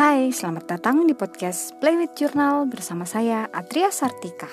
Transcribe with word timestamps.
Hai, 0.00 0.32
selamat 0.32 0.64
datang 0.64 1.04
di 1.04 1.12
podcast 1.12 1.76
Play 1.76 1.92
with 1.92 2.16
Journal 2.16 2.64
bersama 2.64 3.04
saya 3.04 3.44
Atria 3.52 3.92
Sartika. 3.92 4.48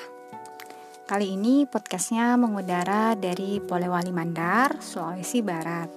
Kali 1.08 1.40
ini 1.40 1.64
podcastnya 1.64 2.36
mengudara 2.36 3.16
dari 3.16 3.64
Polewali 3.64 4.12
Mandar, 4.12 4.84
Sulawesi 4.84 5.40
Barat. 5.40 5.88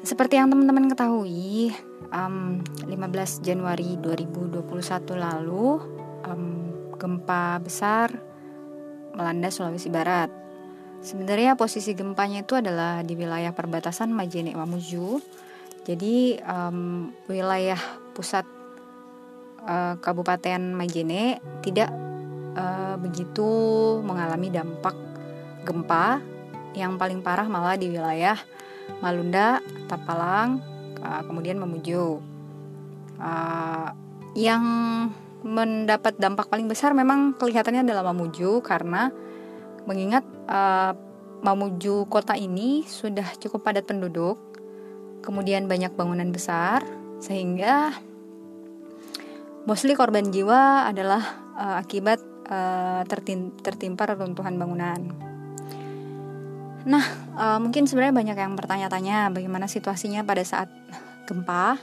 Seperti 0.00 0.40
yang 0.40 0.48
teman-teman 0.48 0.88
ketahui, 0.88 1.68
um, 2.08 2.64
15 2.88 3.44
Januari 3.44 4.00
2021 4.00 4.64
lalu 5.20 5.84
um, 6.32 6.64
gempa 6.96 7.60
besar 7.60 8.08
melanda 9.12 9.52
Sulawesi 9.52 9.92
Barat. 9.92 10.32
Sebenarnya 11.04 11.60
posisi 11.60 11.92
gempanya 11.92 12.40
itu 12.40 12.56
adalah 12.56 13.04
di 13.04 13.12
wilayah 13.12 13.52
perbatasan 13.52 14.16
Majene 14.16 14.56
Mamuju 14.56 15.20
jadi 15.84 16.44
um, 16.44 17.08
wilayah 17.24 17.80
pusat 18.12 18.44
uh, 19.64 19.96
Kabupaten 19.96 20.60
Majene 20.76 21.40
tidak 21.64 21.88
uh, 22.52 23.00
begitu 23.00 23.48
mengalami 24.04 24.52
dampak 24.52 24.96
gempa. 25.64 26.20
Yang 26.70 26.92
paling 27.02 27.20
parah 27.24 27.50
malah 27.50 27.74
di 27.74 27.90
wilayah 27.90 28.38
Malunda, 29.02 29.58
Tapalang, 29.90 30.62
uh, 31.00 31.22
kemudian 31.26 31.58
Mamuju. 31.58 32.22
Uh, 33.20 33.88
yang 34.38 34.62
mendapat 35.40 36.16
dampak 36.20 36.46
paling 36.52 36.68
besar 36.68 36.92
memang 36.92 37.34
kelihatannya 37.40 37.82
adalah 37.88 38.12
Mamuju 38.12 38.60
karena 38.60 39.08
mengingat 39.88 40.22
uh, 40.46 40.92
Mamuju 41.40 42.04
kota 42.12 42.36
ini 42.36 42.84
sudah 42.84 43.24
cukup 43.40 43.64
padat 43.64 43.88
penduduk 43.88 44.49
kemudian 45.20 45.68
banyak 45.68 45.92
bangunan 45.94 46.28
besar 46.32 46.84
sehingga 47.20 47.92
mostly 49.68 49.92
korban 49.92 50.32
jiwa 50.32 50.88
adalah 50.88 51.22
uh, 51.56 51.76
akibat 51.80 52.20
uh, 52.48 53.04
tertim 53.04 53.52
tertimpa 53.60 54.08
reruntuhan 54.08 54.56
bangunan. 54.56 55.00
Nah, 56.88 57.04
uh, 57.36 57.58
mungkin 57.60 57.84
sebenarnya 57.84 58.16
banyak 58.16 58.36
yang 58.40 58.56
bertanya-tanya 58.56 59.28
bagaimana 59.36 59.68
situasinya 59.68 60.24
pada 60.24 60.40
saat 60.40 60.72
gempa. 61.28 61.76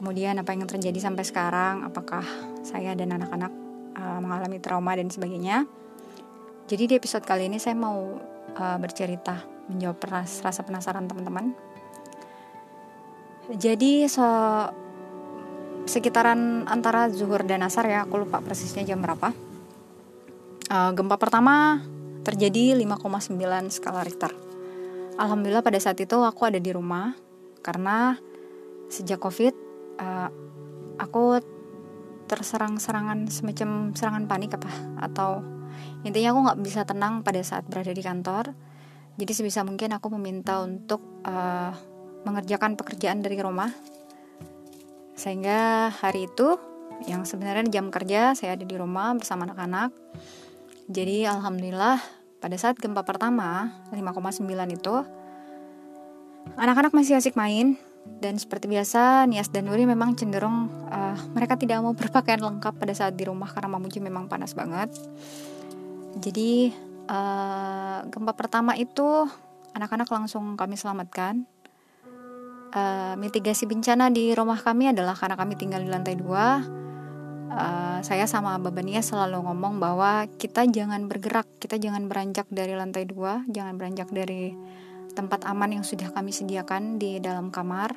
Kemudian 0.00 0.40
apa 0.40 0.56
yang 0.56 0.64
terjadi 0.64 0.98
sampai 0.98 1.22
sekarang, 1.22 1.84
apakah 1.86 2.24
saya 2.64 2.96
dan 2.96 3.12
anak-anak 3.14 3.52
uh, 3.94 4.18
mengalami 4.18 4.58
trauma 4.58 4.96
dan 4.96 5.12
sebagainya. 5.12 5.68
Jadi 6.66 6.88
di 6.88 6.94
episode 6.96 7.28
kali 7.28 7.52
ini 7.52 7.60
saya 7.60 7.76
mau 7.76 8.16
uh, 8.56 8.78
bercerita, 8.80 9.44
menjawab 9.68 10.00
rasa 10.40 10.64
penasaran 10.64 11.04
teman-teman 11.04 11.52
jadi 13.56 14.08
so 14.08 14.24
sekitaran 15.84 16.64
antara 16.70 17.10
zuhur 17.10 17.42
dan 17.42 17.66
asar 17.66 17.90
ya, 17.90 18.06
aku 18.06 18.22
lupa 18.22 18.38
persisnya 18.40 18.86
jam 18.86 19.02
berapa. 19.02 19.34
Uh, 20.72 20.90
gempa 20.94 21.18
pertama 21.18 21.82
terjadi 22.22 22.78
5,9 22.78 23.34
skala 23.68 24.06
Richter. 24.06 24.32
Alhamdulillah 25.18 25.60
pada 25.60 25.76
saat 25.82 25.98
itu 26.00 26.16
aku 26.22 26.48
ada 26.48 26.56
di 26.56 26.72
rumah 26.72 27.12
karena 27.60 28.16
sejak 28.88 29.20
Covid 29.20 29.52
uh, 30.00 30.30
aku 30.96 31.42
terserang 32.30 32.80
serangan 32.80 33.28
semacam 33.28 33.92
serangan 33.92 34.24
panik 34.24 34.56
apa 34.56 34.72
atau 35.04 35.44
intinya 36.00 36.32
aku 36.32 36.40
nggak 36.48 36.60
bisa 36.64 36.80
tenang 36.88 37.20
pada 37.20 37.42
saat 37.44 37.68
berada 37.68 37.92
di 37.92 38.00
kantor. 38.00 38.56
Jadi 39.20 39.32
sebisa 39.36 39.60
mungkin 39.60 39.92
aku 39.92 40.08
meminta 40.16 40.64
untuk 40.64 41.04
uh, 41.28 41.91
mengerjakan 42.22 42.78
pekerjaan 42.78 43.20
dari 43.20 43.38
rumah. 43.38 43.70
Sehingga 45.14 45.92
hari 45.92 46.26
itu 46.26 46.58
yang 47.06 47.26
sebenarnya 47.26 47.66
jam 47.70 47.90
kerja 47.90 48.34
saya 48.38 48.54
ada 48.54 48.64
di 48.66 48.76
rumah 48.78 49.14
bersama 49.18 49.46
anak-anak. 49.46 49.90
Jadi 50.90 51.26
alhamdulillah 51.26 51.98
pada 52.42 52.56
saat 52.58 52.78
gempa 52.78 53.06
pertama 53.06 53.70
5,9 53.94 54.42
itu 54.74 54.94
anak-anak 56.58 56.90
masih 56.90 57.14
asik 57.18 57.38
main 57.38 57.78
dan 58.18 58.34
seperti 58.34 58.66
biasa 58.66 59.30
Nias 59.30 59.54
dan 59.54 59.70
Nuri 59.70 59.86
memang 59.86 60.18
cenderung 60.18 60.66
uh, 60.90 61.14
mereka 61.38 61.54
tidak 61.54 61.78
mau 61.78 61.94
berpakaian 61.98 62.42
lengkap 62.42 62.74
pada 62.74 62.92
saat 62.94 63.14
di 63.14 63.26
rumah 63.26 63.46
karena 63.50 63.78
Mamuji 63.78 64.02
memang 64.02 64.26
panas 64.26 64.58
banget. 64.58 64.90
Jadi 66.18 66.74
uh, 67.06 68.04
gempa 68.10 68.34
pertama 68.34 68.74
itu 68.74 69.26
anak-anak 69.72 70.10
langsung 70.10 70.58
kami 70.58 70.76
selamatkan 70.76 71.46
uh, 72.72 73.14
mitigasi 73.20 73.68
bencana 73.68 74.08
di 74.08 74.32
rumah 74.32 74.58
kami 74.58 74.90
adalah 74.90 75.14
karena 75.14 75.36
kami 75.36 75.54
tinggal 75.54 75.80
di 75.84 75.90
lantai 75.92 76.16
dua. 76.16 76.64
Uh, 77.52 78.00
saya 78.00 78.24
sama 78.24 78.56
Babania 78.56 79.04
selalu 79.04 79.44
ngomong 79.44 79.76
bahwa 79.76 80.24
kita 80.40 80.64
jangan 80.72 81.04
bergerak, 81.04 81.44
kita 81.60 81.76
jangan 81.76 82.08
beranjak 82.08 82.48
dari 82.48 82.72
lantai 82.72 83.04
dua, 83.04 83.44
jangan 83.44 83.76
beranjak 83.76 84.08
dari 84.08 84.56
tempat 85.12 85.44
aman 85.44 85.76
yang 85.76 85.84
sudah 85.84 86.08
kami 86.16 86.32
sediakan 86.32 86.96
di 86.96 87.20
dalam 87.20 87.52
kamar. 87.52 87.92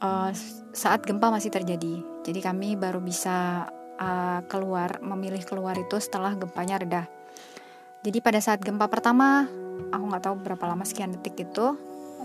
Uh, 0.00 0.32
saat 0.72 1.04
gempa 1.04 1.28
masih 1.28 1.52
terjadi, 1.52 2.00
jadi 2.24 2.40
kami 2.40 2.72
baru 2.72 3.04
bisa 3.04 3.68
uh, 4.00 4.40
keluar, 4.48 4.96
memilih 5.04 5.44
keluar 5.44 5.76
itu 5.76 6.00
setelah 6.00 6.32
gempanya 6.32 6.80
reda. 6.80 7.04
Jadi 8.00 8.24
pada 8.24 8.40
saat 8.40 8.64
gempa 8.64 8.88
pertama, 8.88 9.44
aku 9.92 10.04
nggak 10.08 10.24
tahu 10.24 10.40
berapa 10.40 10.64
lama 10.72 10.88
sekian 10.88 11.12
detik 11.12 11.44
itu, 11.44 11.76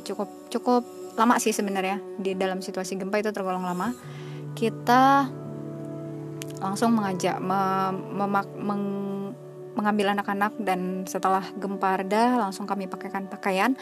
cukup 0.05 0.29
cukup 0.53 0.83
lama 1.17 1.39
sih 1.41 1.55
sebenarnya 1.55 1.97
di 2.19 2.37
dalam 2.37 2.61
situasi 2.61 2.95
gempa 2.95 3.19
itu 3.19 3.33
tergolong 3.33 3.65
lama. 3.65 3.91
Kita 4.55 5.27
langsung 6.61 6.95
mengajak 6.95 7.41
memak, 7.43 8.47
meng, 8.55 8.83
mengambil 9.75 10.15
anak-anak 10.15 10.55
dan 10.63 11.03
setelah 11.03 11.43
gempa 11.59 11.99
reda 11.99 12.39
langsung 12.39 12.63
kami 12.63 12.87
pakaikan 12.87 13.27
pakaian. 13.27 13.75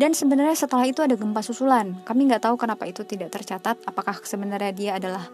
Dan 0.00 0.16
sebenarnya 0.16 0.56
setelah 0.56 0.88
itu 0.88 1.04
ada 1.04 1.18
gempa 1.18 1.44
susulan. 1.44 2.00
Kami 2.06 2.30
nggak 2.30 2.48
tahu 2.48 2.56
kenapa 2.56 2.88
itu 2.88 3.04
tidak 3.04 3.34
tercatat 3.34 3.76
apakah 3.84 4.16
sebenarnya 4.24 4.72
dia 4.72 4.92
adalah 4.96 5.28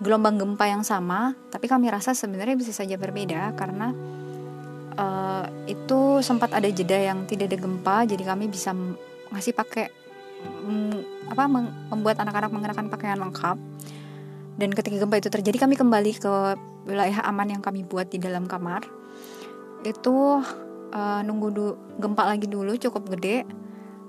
gelombang 0.00 0.36
gempa 0.36 0.68
yang 0.68 0.84
sama 0.84 1.32
tapi 1.48 1.72
kami 1.72 1.88
rasa 1.88 2.12
sebenarnya 2.12 2.52
bisa 2.52 2.72
saja 2.72 3.00
berbeda 3.00 3.56
karena 3.56 3.96
uh, 4.96 5.44
itu 5.64 6.20
sempat 6.20 6.52
ada 6.52 6.68
jeda 6.68 7.00
yang 7.00 7.24
tidak 7.24 7.48
ada 7.48 7.58
gempa 7.64 7.96
jadi 8.04 8.24
kami 8.28 8.52
bisa 8.52 8.76
ngasih 9.32 9.54
pakai 9.56 9.90
mm, 10.44 11.30
apa 11.32 11.44
membuat 11.92 12.22
anak-anak 12.22 12.50
mengenakan 12.52 12.86
pakaian 12.92 13.18
lengkap. 13.18 13.58
Dan 14.56 14.72
ketika 14.72 14.96
gempa 14.96 15.20
itu 15.20 15.28
terjadi 15.28 15.68
kami 15.68 15.76
kembali 15.76 16.12
ke 16.16 16.32
wilayah 16.88 17.28
aman 17.28 17.58
yang 17.58 17.62
kami 17.62 17.84
buat 17.84 18.08
di 18.08 18.16
dalam 18.16 18.48
kamar. 18.48 18.88
Itu 19.84 20.40
uh, 20.96 21.20
nunggu 21.20 21.48
du 21.52 21.66
gempa 22.00 22.24
lagi 22.24 22.48
dulu 22.48 22.72
cukup 22.80 23.12
gede. 23.16 23.44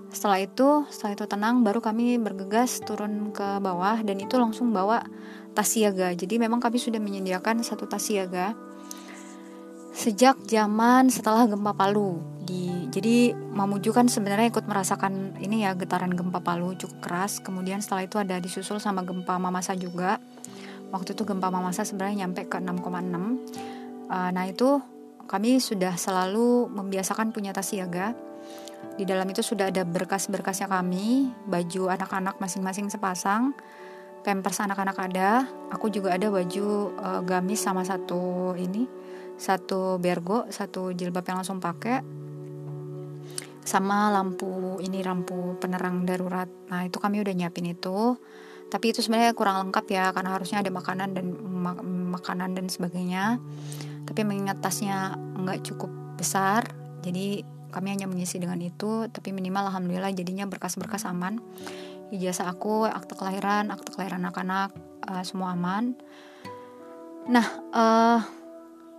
Setelah 0.07 0.39
itu 0.39 0.87
setelah 0.87 1.19
itu 1.19 1.25
tenang 1.27 1.67
baru 1.67 1.83
kami 1.83 2.15
bergegas 2.15 2.79
turun 2.79 3.35
ke 3.35 3.59
bawah. 3.59 3.99
Dan 4.07 4.23
itu 4.23 4.39
langsung 4.39 4.71
bawa 4.71 5.03
tas 5.51 5.67
siaga. 5.67 6.15
Jadi 6.15 6.39
memang 6.39 6.63
kami 6.63 6.79
sudah 6.79 7.01
menyediakan 7.03 7.59
satu 7.59 7.83
tas 7.83 8.07
siaga 8.07 8.55
sejak 9.97 10.37
zaman 10.45 11.09
setelah 11.09 11.49
gempa 11.49 11.73
Palu. 11.73 12.21
Di 12.45 12.85
jadi 12.93 13.33
Mamuju 13.33 13.89
kan 13.89 14.05
sebenarnya 14.05 14.53
ikut 14.53 14.69
merasakan 14.69 15.33
ini 15.41 15.65
ya 15.65 15.73
getaran 15.73 16.13
gempa 16.13 16.37
Palu 16.45 16.77
cukup 16.77 17.01
keras. 17.01 17.41
Kemudian 17.41 17.81
setelah 17.81 18.05
itu 18.05 18.21
ada 18.21 18.37
disusul 18.37 18.77
sama 18.77 19.01
gempa 19.01 19.41
Mamasa 19.41 19.73
juga. 19.73 20.21
Waktu 20.93 21.17
itu 21.17 21.25
gempa 21.25 21.49
Mamasa 21.49 21.81
sebenarnya 21.81 22.29
nyampe 22.29 22.45
ke 22.45 22.61
6,6 22.61 22.77
uh, 24.07 24.29
nah 24.31 24.45
itu 24.47 24.79
kami 25.27 25.59
sudah 25.59 25.99
selalu 25.99 26.69
membiasakan 26.69 27.33
punya 27.33 27.49
tas 27.51 27.73
siaga. 27.73 28.13
Di 28.93 29.03
dalam 29.03 29.25
itu 29.33 29.41
sudah 29.41 29.73
ada 29.73 29.81
berkas-berkasnya 29.81 30.69
kami 30.69 31.33
baju 31.49 31.89
anak-anak 31.89 32.37
masing-masing 32.37 32.93
sepasang 32.93 33.57
pampers 34.21 34.61
anak-anak 34.61 34.97
ada. 35.09 35.49
Aku 35.73 35.89
juga 35.89 36.13
ada 36.13 36.29
baju 36.29 36.93
uh, 37.01 37.21
gamis 37.25 37.65
sama 37.65 37.81
satu 37.81 38.53
ini 38.61 39.06
satu 39.37 40.01
bergo 40.01 40.49
satu 40.49 40.91
jilbab 40.91 41.23
yang 41.29 41.39
langsung 41.41 41.61
pakai 41.61 42.01
sama 43.67 44.07
lampu 44.07 44.79
ini 44.79 45.03
lampu 45.03 45.59
penerang 45.59 46.07
darurat. 46.07 46.47
Nah, 46.71 46.87
itu 46.87 47.03
kami 47.03 47.19
udah 47.19 47.35
nyiapin 47.35 47.67
itu. 47.67 48.15
Tapi 48.71 48.95
itu 48.95 49.03
sebenarnya 49.03 49.35
kurang 49.35 49.67
lengkap 49.67 49.85
ya 49.91 50.11
karena 50.15 50.39
harusnya 50.39 50.63
ada 50.63 50.71
makanan 50.71 51.11
dan 51.11 51.35
mak 51.35 51.83
makanan 51.83 52.55
dan 52.55 52.71
sebagainya. 52.71 53.43
Tapi 54.07 54.23
mengingat 54.23 54.63
tasnya 54.63 55.19
nggak 55.19 55.67
cukup 55.67 55.91
besar, 56.15 56.63
jadi 57.03 57.43
kami 57.75 57.91
hanya 57.91 58.07
mengisi 58.07 58.39
dengan 58.39 58.59
itu. 58.63 59.11
Tapi 59.11 59.35
minimal 59.35 59.67
alhamdulillah 59.67 60.15
jadinya 60.15 60.47
berkas-berkas 60.47 61.03
aman. 61.03 61.43
Ijazah 62.07 62.47
aku, 62.47 62.87
akte 62.87 63.19
kelahiran, 63.19 63.67
akte 63.67 63.91
kelahiran 63.91 64.23
anak-anak, 64.23 64.71
uh, 65.11 65.23
semua 65.27 65.51
aman. 65.51 65.91
Nah, 67.27 67.47
uh, 67.75 68.19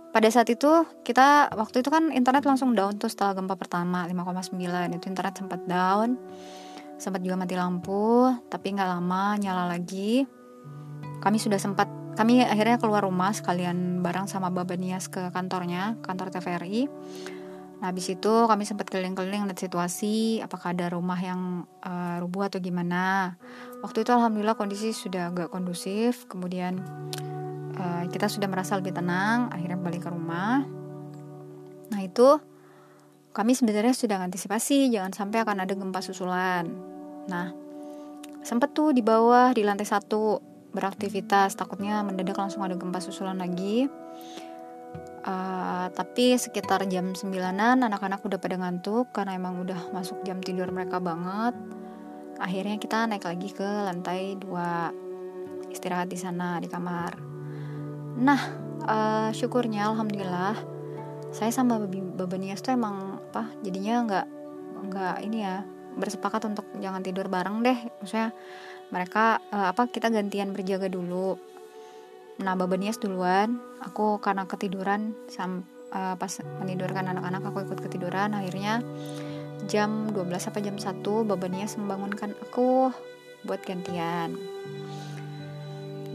pada 0.09 0.27
saat 0.33 0.49
itu 0.49 0.67
kita 1.05 1.53
waktu 1.53 1.85
itu 1.85 1.89
kan 1.93 2.09
internet 2.09 2.41
langsung 2.45 2.73
down 2.73 2.97
tuh 2.97 3.09
setelah 3.13 3.37
gempa 3.37 3.53
pertama 3.53 4.09
5,9 4.09 4.57
itu 4.97 5.05
internet 5.05 5.37
sempat 5.37 5.61
down 5.69 6.17
sempat 6.99 7.23
juga 7.23 7.39
mati 7.39 7.55
lampu 7.55 8.27
tapi 8.51 8.75
nggak 8.75 8.89
lama 8.89 9.37
nyala 9.39 9.71
lagi. 9.71 10.27
Kami 11.19 11.37
sudah 11.39 11.59
sempat 11.59 11.87
kami 12.15 12.43
akhirnya 12.43 12.79
keluar 12.79 13.07
rumah 13.07 13.31
sekalian 13.31 14.03
bareng 14.03 14.27
sama 14.27 14.51
Baba 14.51 14.75
Nias 14.75 15.07
ke 15.07 15.31
kantornya 15.31 15.95
kantor 16.03 16.31
TVRI 16.31 16.87
Nah, 17.79 17.95
habis 17.95 18.11
itu 18.11 18.27
kami 18.27 18.67
sempat 18.67 18.91
keliling-keliling 18.91 19.47
lihat 19.47 19.55
situasi, 19.55 20.43
apakah 20.43 20.75
ada 20.75 20.91
rumah 20.91 21.15
yang 21.15 21.63
uh, 21.79 22.19
rubuh 22.19 22.51
atau 22.51 22.59
gimana. 22.59 23.35
Waktu 23.79 24.03
itu 24.03 24.11
alhamdulillah 24.11 24.59
kondisi 24.59 24.91
sudah 24.91 25.31
agak 25.31 25.47
kondusif, 25.47 26.27
kemudian 26.27 26.83
uh, 27.79 28.03
kita 28.11 28.27
sudah 28.27 28.51
merasa 28.51 28.75
lebih 28.75 28.91
tenang, 28.91 29.47
akhirnya 29.49 29.79
balik 29.79 30.05
ke 30.05 30.09
rumah. 30.11 30.67
Nah, 31.89 32.01
itu 32.03 32.37
kami 33.33 33.55
sebenarnya 33.55 33.95
sudah 33.95 34.19
antisipasi 34.19 34.91
jangan 34.91 35.15
sampai 35.15 35.41
akan 35.41 35.63
ada 35.63 35.73
gempa 35.73 36.03
susulan. 36.03 36.67
Nah, 37.31 37.55
sempat 38.43 38.75
tuh 38.75 38.91
di 38.91 39.01
bawah 39.01 39.55
di 39.55 39.63
lantai 39.63 39.87
satu 39.87 40.43
beraktivitas, 40.69 41.57
takutnya 41.57 42.05
mendadak 42.05 42.37
langsung 42.37 42.61
ada 42.61 42.77
gempa 42.77 43.01
susulan 43.01 43.39
lagi 43.39 43.89
Uh, 45.19 45.91
tapi 45.93 46.39
sekitar 46.39 46.87
jam 46.87 47.11
9an 47.11 47.59
anak-anak 47.59 48.23
udah 48.23 48.39
pada 48.39 48.55
ngantuk 48.55 49.11
karena 49.11 49.35
emang 49.35 49.61
udah 49.61 49.91
masuk 49.91 50.23
jam 50.23 50.39
tidur 50.39 50.71
mereka 50.71 51.03
banget. 51.03 51.53
Akhirnya 52.39 52.79
kita 52.79 53.03
naik 53.03 53.27
lagi 53.27 53.51
ke 53.51 53.67
lantai 53.67 54.39
2 54.39 55.75
istirahat 55.75 56.07
di 56.07 56.15
sana 56.15 56.57
di 56.63 56.71
kamar. 56.71 57.38
Nah, 58.19 58.41
uh, 58.85 59.29
syukurnya 59.31 59.87
alhamdulillah 59.89 60.59
saya 61.29 61.53
sama 61.53 61.77
Babanias 62.17 62.59
tuh 62.65 62.73
emang 62.73 63.21
apa 63.29 63.53
jadinya 63.61 64.01
nggak 64.01 64.27
nggak 64.89 65.15
ini 65.21 65.45
ya 65.45 65.61
bersepakat 65.95 66.41
untuk 66.49 66.65
jangan 66.83 66.99
tidur 66.99 67.31
bareng 67.31 67.63
deh. 67.63 67.79
Maksudnya 68.03 68.35
mereka 68.91 69.39
uh, 69.55 69.71
apa 69.71 69.87
kita 69.87 70.11
gantian 70.11 70.51
berjaga 70.51 70.91
dulu 70.91 71.49
Nah, 72.39 72.55
Babanias 72.55 72.95
duluan, 73.03 73.59
aku 73.83 74.23
karena 74.23 74.47
ketiduran 74.47 75.11
sam, 75.27 75.67
uh, 75.91 76.15
pas 76.15 76.31
menidurkan 76.63 77.11
anak-anak 77.11 77.43
aku 77.51 77.67
ikut 77.67 77.79
ketiduran, 77.83 78.31
akhirnya 78.31 78.79
jam 79.67 80.07
12 80.15 80.39
sampai 80.39 80.63
jam 80.63 80.79
1 80.79 81.03
Babanias 81.03 81.75
membangunkan 81.75 82.31
aku 82.39 82.95
buat 83.43 83.59
gantian. 83.67 84.39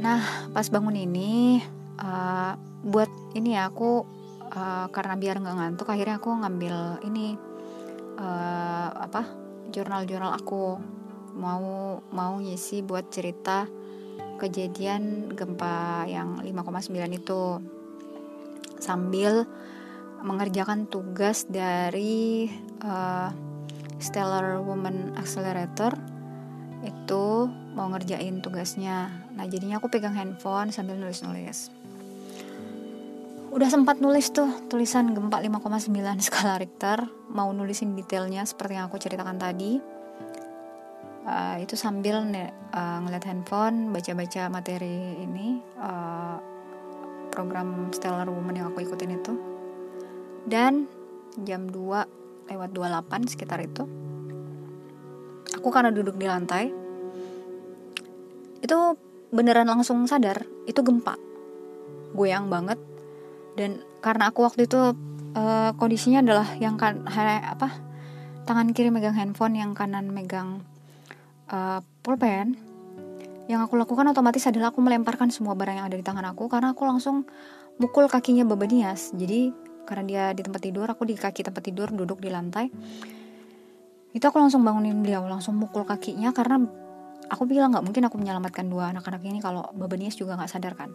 Nah, 0.01 0.49
pas 0.57 0.65
bangun 0.73 0.97
ini 0.97 1.61
uh, 2.01 2.55
buat 2.85 3.11
ini 3.35 3.57
ya 3.59 3.71
aku 3.71 4.05
uh, 4.55 4.87
karena 4.91 5.15
biar 5.19 5.41
nggak 5.41 5.57
ngantuk 5.57 5.89
akhirnya 5.91 6.17
aku 6.19 6.31
ngambil 6.33 7.05
ini 7.07 7.35
uh, 8.19 8.89
apa 8.95 9.27
jurnal-jurnal 9.71 10.35
aku 10.39 10.79
mau 11.35 11.99
mau 12.15 12.33
ngisi 12.39 12.87
buat 12.87 13.11
cerita 13.11 13.67
kejadian 14.39 15.35
gempa 15.35 16.07
yang 16.07 16.43
5,9 16.43 16.91
itu 17.11 17.43
sambil 18.79 19.47
mengerjakan 20.25 20.87
tugas 20.89 21.45
dari 21.47 22.49
uh, 22.83 23.31
Stellar 24.01 24.61
Woman 24.61 25.15
Accelerator 25.17 25.95
itu 26.85 27.49
mau 27.73 27.89
ngerjain 27.89 28.45
tugasnya. 28.45 29.09
Nah 29.35 29.45
jadinya 29.49 29.81
aku 29.81 29.89
pegang 29.89 30.17
handphone 30.17 30.71
sambil 30.71 31.01
nulis-nulis. 31.01 31.73
Udah 33.55 33.71
sempat 33.71 34.03
nulis 34.03 34.35
tuh 34.35 34.51
tulisan 34.67 35.15
gempa 35.15 35.39
5,9 35.39 35.87
skala 36.27 36.59
Richter, 36.59 37.07
mau 37.31 37.55
nulisin 37.55 37.95
detailnya 37.95 38.43
seperti 38.43 38.75
yang 38.75 38.91
aku 38.91 38.99
ceritakan 38.99 39.39
tadi. 39.39 39.79
Uh, 41.23 41.63
itu 41.63 41.79
sambil 41.79 42.19
uh, 42.27 42.99
ngeliat 43.07 43.23
handphone 43.31 43.95
baca-baca 43.95 44.51
materi 44.51 45.23
ini 45.23 45.63
uh, 45.79 46.43
program 47.31 47.95
Stellar 47.95 48.27
Woman 48.27 48.59
yang 48.59 48.75
aku 48.75 48.91
ikutin 48.91 49.23
itu. 49.23 49.39
Dan 50.51 50.91
jam 51.47 51.71
2 51.71 52.51
lewat 52.51 52.71
28 52.75 53.31
sekitar 53.39 53.63
itu 53.63 53.87
aku 55.55 55.71
karena 55.71 55.95
duduk 55.95 56.19
di 56.19 56.27
lantai 56.27 56.75
itu 58.61 58.79
beneran 59.31 59.71
langsung 59.71 60.03
sadar 60.11 60.43
itu 60.67 60.83
gempa. 60.83 61.15
Goyang 62.19 62.51
banget 62.51 62.94
dan 63.55 63.83
karena 64.03 64.31
aku 64.31 64.43
waktu 64.45 64.67
itu 64.67 64.79
uh, 65.35 65.71
kondisinya 65.79 66.23
adalah 66.23 66.49
yang 66.59 66.75
kan 66.75 67.07
apa 67.07 67.71
tangan 68.45 68.75
kiri 68.75 68.93
megang 68.93 69.17
handphone 69.17 69.57
yang 69.57 69.73
kanan 69.73 70.11
megang 70.11 70.63
uh, 71.51 71.81
pulpen. 72.05 72.59
Yang 73.45 73.69
aku 73.69 73.77
lakukan 73.77 74.09
otomatis 74.09 74.49
adalah 74.49 74.73
aku 74.73 74.81
melemparkan 74.81 75.29
semua 75.29 75.53
barang 75.53 75.85
yang 75.85 75.87
ada 75.89 76.01
di 76.01 76.05
tangan 76.05 76.25
aku 76.33 76.49
karena 76.49 76.73
aku 76.73 76.89
langsung 76.89 77.29
mukul 77.77 78.09
kakinya 78.09 78.49
Babanias 78.49 79.13
jadi 79.13 79.53
karena 79.85 80.05
dia 80.09 80.25
di 80.33 80.41
tempat 80.41 80.65
tidur 80.65 80.89
aku 80.89 81.05
di 81.05 81.13
kaki 81.13 81.45
tempat 81.45 81.61
tidur 81.61 81.93
duduk 81.93 82.25
di 82.25 82.33
lantai. 82.33 82.73
Itu 84.17 84.25
aku 84.31 84.41
langsung 84.41 84.65
bangunin 84.65 84.97
beliau 85.05 85.29
langsung 85.29 85.61
mukul 85.61 85.85
kakinya 85.85 86.33
karena 86.33 86.65
aku 87.29 87.45
bilang 87.45 87.73
nggak 87.73 87.85
mungkin 87.85 88.03
aku 88.09 88.17
menyelamatkan 88.17 88.65
dua 88.69 88.93
anak-anak 88.97 89.21
ini 89.25 89.41
kalau 89.45 89.69
Babanias 89.77 90.17
juga 90.17 90.37
nggak 90.41 90.51
sadar 90.51 90.73
kan 90.77 90.93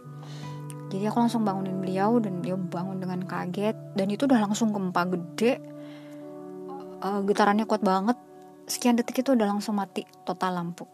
jadi 0.90 1.14
aku 1.14 1.22
langsung 1.22 1.46
bangunin 1.46 1.78
beliau 1.78 2.18
dan 2.18 2.42
beliau 2.42 2.58
bangun 2.58 2.98
dengan 2.98 3.22
kaget. 3.22 3.78
Dan 3.94 4.10
itu 4.10 4.26
udah 4.26 4.42
langsung 4.42 4.74
gempa 4.74 5.06
gede. 5.06 5.62
Uh, 7.00 7.22
getarannya 7.24 7.70
kuat 7.70 7.86
banget. 7.86 8.18
Sekian 8.66 8.98
detik 8.98 9.22
itu 9.22 9.38
udah 9.38 9.46
langsung 9.46 9.78
mati 9.78 10.04
total 10.26 10.58
lampu. 10.58 10.90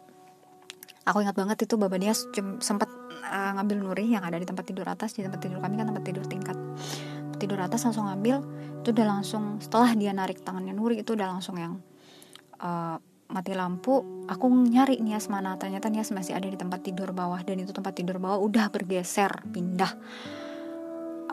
Aku 1.08 1.24
ingat 1.24 1.38
banget 1.38 1.64
itu 1.64 1.80
Baba 1.80 1.96
dia 1.96 2.12
sempat 2.60 2.92
uh, 3.24 3.52
ngambil 3.56 3.78
Nuri 3.80 4.06
yang 4.12 4.28
ada 4.28 4.36
di 4.36 4.44
tempat 4.44 4.68
tidur 4.68 4.84
atas. 4.84 5.16
Di 5.16 5.24
tempat 5.24 5.40
tidur 5.40 5.64
kami 5.64 5.80
kan 5.80 5.88
tempat 5.88 6.04
tidur 6.04 6.28
tingkat. 6.28 6.58
Tidur 7.40 7.60
atas 7.64 7.88
langsung 7.88 8.12
ngambil. 8.12 8.44
Itu 8.84 8.92
udah 8.92 9.08
langsung 9.08 9.64
setelah 9.64 9.96
dia 9.96 10.12
narik 10.12 10.44
tangannya 10.44 10.76
Nuri 10.76 11.08
itu 11.08 11.16
udah 11.16 11.40
langsung 11.40 11.56
yang 11.56 11.80
uh, 12.60 13.00
mati 13.30 13.58
lampu 13.58 14.26
aku 14.30 14.46
nyari 14.50 15.02
Nias 15.02 15.28
mana. 15.32 15.58
Ternyata 15.58 15.90
Nias 15.90 16.14
masih 16.14 16.38
ada 16.38 16.46
di 16.46 16.58
tempat 16.58 16.86
tidur 16.86 17.12
bawah 17.12 17.42
dan 17.42 17.62
itu 17.62 17.74
tempat 17.74 17.98
tidur 17.98 18.22
bawah 18.22 18.38
udah 18.42 18.70
bergeser 18.70 19.32
pindah. 19.50 19.92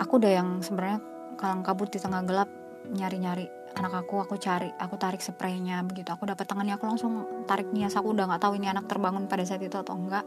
Aku 0.00 0.16
udah 0.16 0.32
yang 0.32 0.48
sebenarnya 0.64 0.98
kalang 1.36 1.60
kabut 1.60 1.92
di 1.92 2.00
tengah 2.00 2.24
gelap 2.24 2.48
nyari-nyari 2.92 3.46
anak 3.72 4.04
aku 4.04 4.20
aku 4.20 4.36
cari 4.36 4.68
aku 4.76 5.00
tarik 5.00 5.24
spraynya 5.24 5.80
begitu. 5.84 6.12
Aku 6.12 6.28
dapat 6.28 6.44
tangannya 6.44 6.76
aku 6.76 6.84
langsung 6.88 7.44
tarik 7.48 7.72
nias. 7.72 7.96
Aku 7.96 8.12
udah 8.12 8.28
nggak 8.28 8.42
tahu 8.42 8.56
ini 8.60 8.68
anak 8.68 8.88
terbangun 8.88 9.28
pada 9.28 9.44
saat 9.44 9.64
itu 9.64 9.76
atau 9.76 9.96
enggak. 9.96 10.24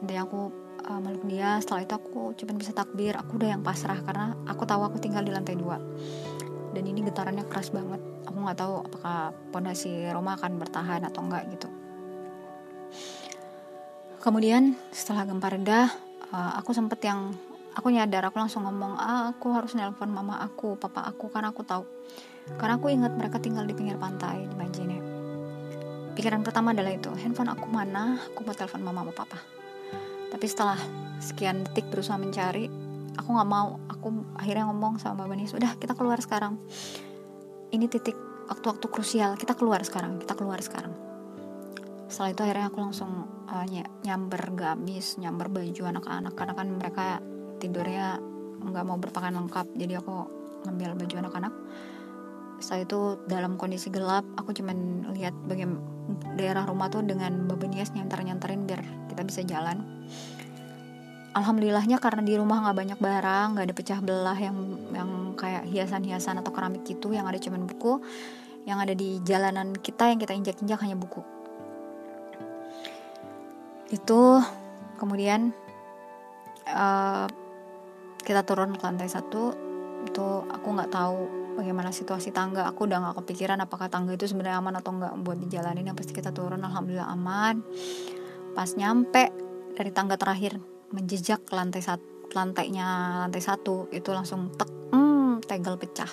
Intinya 0.00 0.24
aku 0.24 0.40
uh, 0.88 1.00
meluk 1.00 1.24
dia. 1.28 1.60
Setelah 1.60 1.84
itu 1.84 1.94
aku 1.96 2.32
cuma 2.36 2.52
bisa 2.56 2.72
takbir. 2.72 3.16
Aku 3.20 3.36
udah 3.36 3.52
yang 3.56 3.62
pasrah 3.64 4.00
karena 4.00 4.32
aku 4.48 4.64
tahu 4.64 4.80
aku 4.84 4.96
tinggal 5.00 5.24
di 5.24 5.32
lantai 5.32 5.56
dua 5.56 5.76
dan 6.74 6.84
ini 6.84 7.00
getarannya 7.06 7.46
keras 7.46 7.70
banget 7.70 8.02
aku 8.26 8.36
nggak 8.36 8.58
tahu 8.58 8.74
apakah 8.82 9.30
pondasi 9.54 10.10
Roma 10.10 10.34
akan 10.34 10.58
bertahan 10.58 11.06
atau 11.06 11.22
enggak 11.22 11.46
gitu 11.54 11.68
kemudian 14.20 14.74
setelah 14.90 15.24
gempa 15.24 15.48
reda 15.54 15.88
uh, 16.34 16.52
aku 16.58 16.74
sempet 16.74 16.98
yang 17.06 17.30
aku 17.78 17.94
nyadar 17.94 18.26
aku 18.26 18.42
langsung 18.42 18.66
ngomong 18.66 18.98
ah, 18.98 19.30
aku 19.30 19.54
harus 19.54 19.78
nelpon 19.78 20.10
mama 20.10 20.42
aku 20.42 20.74
papa 20.74 21.06
aku 21.06 21.30
karena 21.30 21.54
aku 21.54 21.62
tahu 21.62 21.86
karena 22.60 22.76
aku 22.76 22.92
ingat 22.92 23.12
mereka 23.16 23.40
tinggal 23.40 23.64
di 23.64 23.72
pinggir 23.72 23.96
pantai 23.96 24.44
di 24.44 24.54
Majene. 24.54 24.98
Pikiran 26.14 26.44
pertama 26.44 26.76
adalah 26.76 26.92
itu, 26.92 27.10
handphone 27.16 27.50
aku 27.50 27.66
mana? 27.66 28.20
Aku 28.30 28.44
mau 28.46 28.54
telepon 28.54 28.84
mama 28.84 29.02
sama 29.02 29.12
papa. 29.16 29.38
Tapi 30.30 30.46
setelah 30.46 30.78
sekian 31.18 31.64
detik 31.64 31.88
berusaha 31.90 32.20
mencari, 32.20 32.68
aku 33.16 33.28
nggak 33.34 33.50
mau. 33.50 33.78
Aku 33.90 34.06
akhirnya 34.38 34.68
ngomong 34.70 35.00
sama 35.00 35.24
Mbak 35.24 35.36
Nis, 35.38 35.52
udah 35.54 35.76
kita 35.78 35.94
keluar 35.96 36.18
sekarang. 36.20 36.58
Ini 37.74 37.86
titik 37.90 38.14
waktu-waktu 38.50 38.86
krusial, 38.90 39.34
kita 39.34 39.56
keluar 39.56 39.82
sekarang, 39.82 40.20
kita 40.20 40.36
keluar 40.36 40.60
sekarang. 40.60 40.92
Setelah 42.06 42.30
itu 42.30 42.40
akhirnya 42.44 42.66
aku 42.70 42.78
langsung 42.78 43.10
uh, 43.48 43.66
nyamber 44.04 44.42
gamis, 44.54 45.18
nyamber 45.18 45.50
baju 45.50 45.82
anak-anak 45.90 46.32
karena 46.36 46.52
kan 46.54 46.68
mereka 46.70 47.06
tidurnya 47.58 48.20
nggak 48.64 48.84
mau 48.86 49.00
berpakaian 49.00 49.34
lengkap, 49.34 49.66
jadi 49.74 49.98
aku 49.98 50.14
ngambil 50.64 50.90
baju 50.96 51.14
anak-anak 51.26 51.54
setelah 52.64 52.80
itu 52.86 53.00
dalam 53.28 53.52
kondisi 53.58 53.92
gelap 53.92 54.24
aku 54.38 54.54
cuman 54.54 55.10
lihat 55.12 55.34
bagian 55.44 55.76
daerah 56.38 56.64
rumah 56.64 56.88
tuh 56.88 57.02
dengan 57.02 57.44
babenias 57.44 57.92
nyantar 57.92 58.22
nyantarin 58.22 58.64
biar 58.64 58.80
kita 59.12 59.22
bisa 59.26 59.40
jalan 59.44 59.84
alhamdulillahnya 61.34 61.98
karena 61.98 62.22
di 62.22 62.38
rumah 62.38 62.62
nggak 62.62 62.78
banyak 62.78 62.98
barang 63.02 63.46
nggak 63.58 63.66
ada 63.66 63.74
pecah 63.74 63.98
belah 64.00 64.38
yang 64.38 64.56
yang 64.94 65.10
kayak 65.34 65.66
hiasan-hiasan 65.66 66.38
atau 66.40 66.54
keramik 66.54 66.86
gitu 66.86 67.10
yang 67.10 67.26
ada 67.26 67.36
cuman 67.36 67.66
buku. 67.66 68.00
Yang 68.64 68.78
ada 68.80 68.94
di 68.96 69.20
jalanan 69.20 69.76
kita 69.76 70.08
yang 70.08 70.16
kita 70.16 70.32
injak-injak 70.32 70.80
hanya 70.80 70.96
buku. 70.96 71.20
Itu 73.92 74.40
kemudian 74.96 75.52
uh, 76.72 77.28
kita 78.24 78.40
turun 78.48 78.72
ke 78.72 78.84
lantai 78.88 79.10
satu. 79.10 79.52
Itu 80.08 80.48
aku 80.48 80.66
nggak 80.72 80.88
tahu 80.96 81.18
bagaimana 81.60 81.92
situasi 81.92 82.32
tangga. 82.32 82.64
Aku 82.72 82.88
udah 82.88 83.04
nggak 83.04 83.20
kepikiran 83.20 83.60
apakah 83.60 83.92
tangga 83.92 84.16
itu 84.16 84.24
sebenarnya 84.24 84.64
aman 84.64 84.80
atau 84.80 84.96
nggak 84.96 85.12
buat 85.20 85.36
dijalanin. 85.44 85.92
Yang 85.92 86.00
pasti 86.00 86.12
kita 86.16 86.32
turun 86.32 86.64
alhamdulillah 86.64 87.12
aman. 87.12 87.60
Pas 88.56 88.72
nyampe 88.80 89.28
dari 89.76 89.92
tangga 89.92 90.16
terakhir 90.16 90.56
menjejak 90.92 91.46
lantai 91.54 91.80
satu 91.80 92.14
lantainya 92.34 93.20
lantai 93.24 93.40
satu. 93.40 93.88
Itu 93.94 94.10
langsung 94.12 94.50
tek 94.52 94.68
hmm, 94.68 95.46
tegel 95.46 95.78
pecah. 95.78 96.10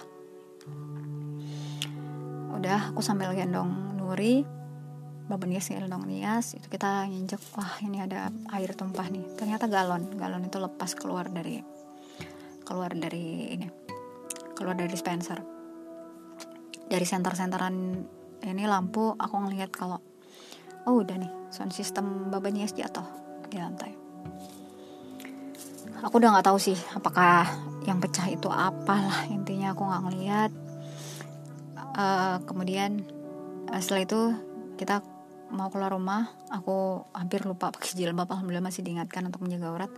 Udah 2.56 2.94
aku 2.94 3.02
sambil 3.02 3.34
gendong 3.34 3.98
Nuri. 3.98 4.46
Nias 5.32 5.72
gendong 5.72 6.06
Nias. 6.06 6.54
Itu 6.54 6.70
kita 6.70 7.10
nginjek 7.10 7.42
wah 7.58 7.82
ini 7.82 8.04
ada 8.04 8.30
air 8.54 8.72
tumpah 8.78 9.10
nih. 9.10 9.26
Ternyata 9.36 9.66
galon. 9.66 10.14
Galon 10.16 10.46
itu 10.46 10.62
lepas 10.62 10.94
keluar 10.94 11.28
dari 11.28 11.58
keluar 12.68 12.94
dari 12.94 13.58
ini. 13.58 13.68
Keluar 14.54 14.78
dari 14.78 14.92
dispenser. 14.92 15.42
Dari 16.92 17.06
senter-senteran 17.08 17.76
ini 18.44 18.64
lampu 18.68 19.16
aku 19.16 19.36
ngelihat 19.48 19.72
kalau 19.72 19.98
oh 20.86 20.96
udah 21.02 21.18
nih. 21.18 21.32
Sound 21.52 21.72
system 21.72 22.32
Bapak 22.32 22.52
Nias 22.52 22.76
jatuh 22.76 23.08
di 23.48 23.60
lantai 23.60 24.11
aku 26.02 26.18
udah 26.18 26.30
nggak 26.34 26.48
tahu 26.50 26.58
sih 26.58 26.78
apakah 26.98 27.46
yang 27.86 28.02
pecah 28.02 28.28
itu 28.30 28.50
apalah. 28.50 29.26
Intinya 29.30 29.74
aku 29.74 29.86
nggak 29.86 30.02
ngeliat 30.10 30.52
uh, 31.98 32.38
kemudian 32.46 33.06
uh, 33.70 33.80
setelah 33.82 34.02
itu 34.06 34.20
kita 34.78 35.06
mau 35.54 35.70
keluar 35.70 35.94
rumah. 35.94 36.30
Aku 36.50 37.06
hampir 37.14 37.46
lupa 37.46 37.70
pakai 37.70 37.94
jilbab 37.94 38.30
alhamdulillah 38.30 38.66
masih 38.66 38.82
diingatkan 38.82 39.30
untuk 39.30 39.46
menjaga 39.46 39.68
aurat. 39.70 39.92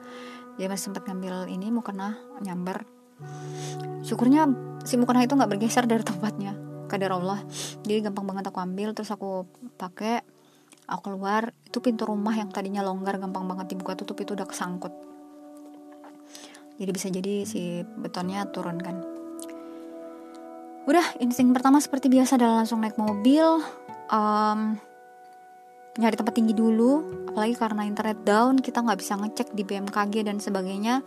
Jadi 0.59 0.67
masih 0.69 0.83
sempat 0.91 1.03
ngambil 1.07 1.49
ini 1.49 1.71
mau 1.73 1.81
kena 1.81 2.19
nyamber 2.43 2.85
syukurnya 4.03 4.51
si 4.83 4.99
mukena 4.99 5.23
itu 5.23 5.33
nggak 5.33 5.49
bergeser 5.49 5.87
dari 5.87 6.03
tempatnya. 6.03 6.53
Kadar 6.91 7.15
Allah 7.15 7.39
jadi 7.87 8.11
gampang 8.11 8.27
banget 8.27 8.51
aku 8.51 8.59
ambil 8.59 8.91
terus 8.91 9.09
aku 9.09 9.47
pakai 9.79 10.21
aku 10.85 11.01
keluar. 11.09 11.55
Itu 11.63 11.79
pintu 11.79 12.03
rumah 12.03 12.35
yang 12.35 12.51
tadinya 12.51 12.83
longgar 12.83 13.15
gampang 13.17 13.47
banget 13.47 13.71
dibuka 13.73 13.95
tutup 13.95 14.19
itu 14.19 14.35
udah 14.35 14.45
kesangkut 14.45 15.12
jadi 16.81 16.91
bisa 16.91 17.07
jadi 17.13 17.45
si 17.45 17.85
betonnya 17.97 18.49
turun 18.49 18.81
kan. 18.81 18.97
Udah 20.83 21.15
insting 21.23 21.55
pertama 21.55 21.79
seperti 21.79 22.11
biasa 22.11 22.35
adalah 22.35 22.65
langsung 22.65 22.83
naik 22.83 22.99
mobil 22.99 23.63
um, 24.11 24.59
nyari 25.95 26.15
tempat 26.17 26.33
tinggi 26.33 26.51
dulu. 26.57 27.23
Apalagi 27.31 27.55
karena 27.55 27.85
internet 27.85 28.19
down 28.25 28.59
kita 28.59 28.83
nggak 28.83 28.99
bisa 28.99 29.13
ngecek 29.15 29.47
di 29.53 29.63
BMKG 29.63 30.27
dan 30.27 30.37
sebagainya 30.41 30.99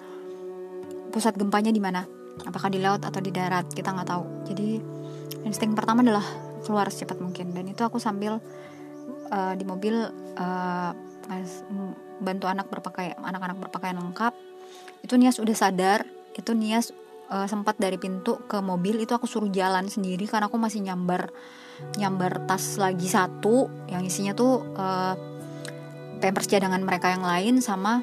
pusat 1.10 1.36
gempanya 1.36 1.74
di 1.74 1.82
mana. 1.82 2.06
Apakah 2.46 2.70
di 2.70 2.80
laut 2.80 3.02
atau 3.02 3.20
di 3.20 3.34
darat 3.34 3.68
kita 3.68 3.90
nggak 3.90 4.08
tahu. 4.08 4.24
Jadi 4.48 4.80
insting 5.44 5.74
pertama 5.74 6.00
adalah 6.00 6.24
keluar 6.62 6.88
secepat 6.88 7.18
mungkin. 7.18 7.52
Dan 7.52 7.68
itu 7.68 7.82
aku 7.82 7.98
sambil 7.98 8.38
uh, 9.28 9.52
di 9.58 9.64
mobil 9.66 9.92
uh, 10.38 10.92
bantu 12.22 12.46
anak 12.46 12.70
berpakaian 12.70 13.18
anak-anak 13.18 13.58
berpakaian 13.66 13.98
lengkap 13.98 14.32
itu 15.02 15.14
Nias 15.18 15.40
udah 15.42 15.56
sadar. 15.56 16.04
Itu 16.36 16.52
Nias 16.52 16.92
uh, 17.32 17.46
sempat 17.48 17.76
dari 17.80 17.96
pintu 17.98 18.40
ke 18.46 18.60
mobil. 18.62 19.00
Itu 19.02 19.16
aku 19.16 19.26
suruh 19.28 19.50
jalan 19.50 19.90
sendiri 19.90 20.28
karena 20.30 20.48
aku 20.48 20.56
masih 20.60 20.84
nyambar 20.84 21.30
nyambar 22.00 22.48
tas 22.48 22.80
lagi 22.80 23.04
satu 23.04 23.68
yang 23.92 24.00
isinya 24.00 24.32
tuh 24.32 24.64
uh, 24.80 25.14
pampers 26.24 26.48
cadangan 26.48 26.80
mereka 26.80 27.12
yang 27.12 27.24
lain 27.24 27.60
sama 27.60 28.00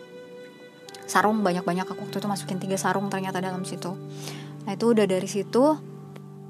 sarung. 1.09 1.41
Banyak-banyak 1.41 1.89
aku 1.89 2.05
waktu 2.05 2.17
itu 2.21 2.27
masukin 2.29 2.59
tiga 2.61 2.77
sarung 2.77 3.09
ternyata 3.09 3.41
dalam 3.41 3.65
situ. 3.65 3.97
Nah 4.63 4.71
itu 4.71 4.93
udah 4.93 5.05
dari 5.09 5.27
situ 5.27 5.63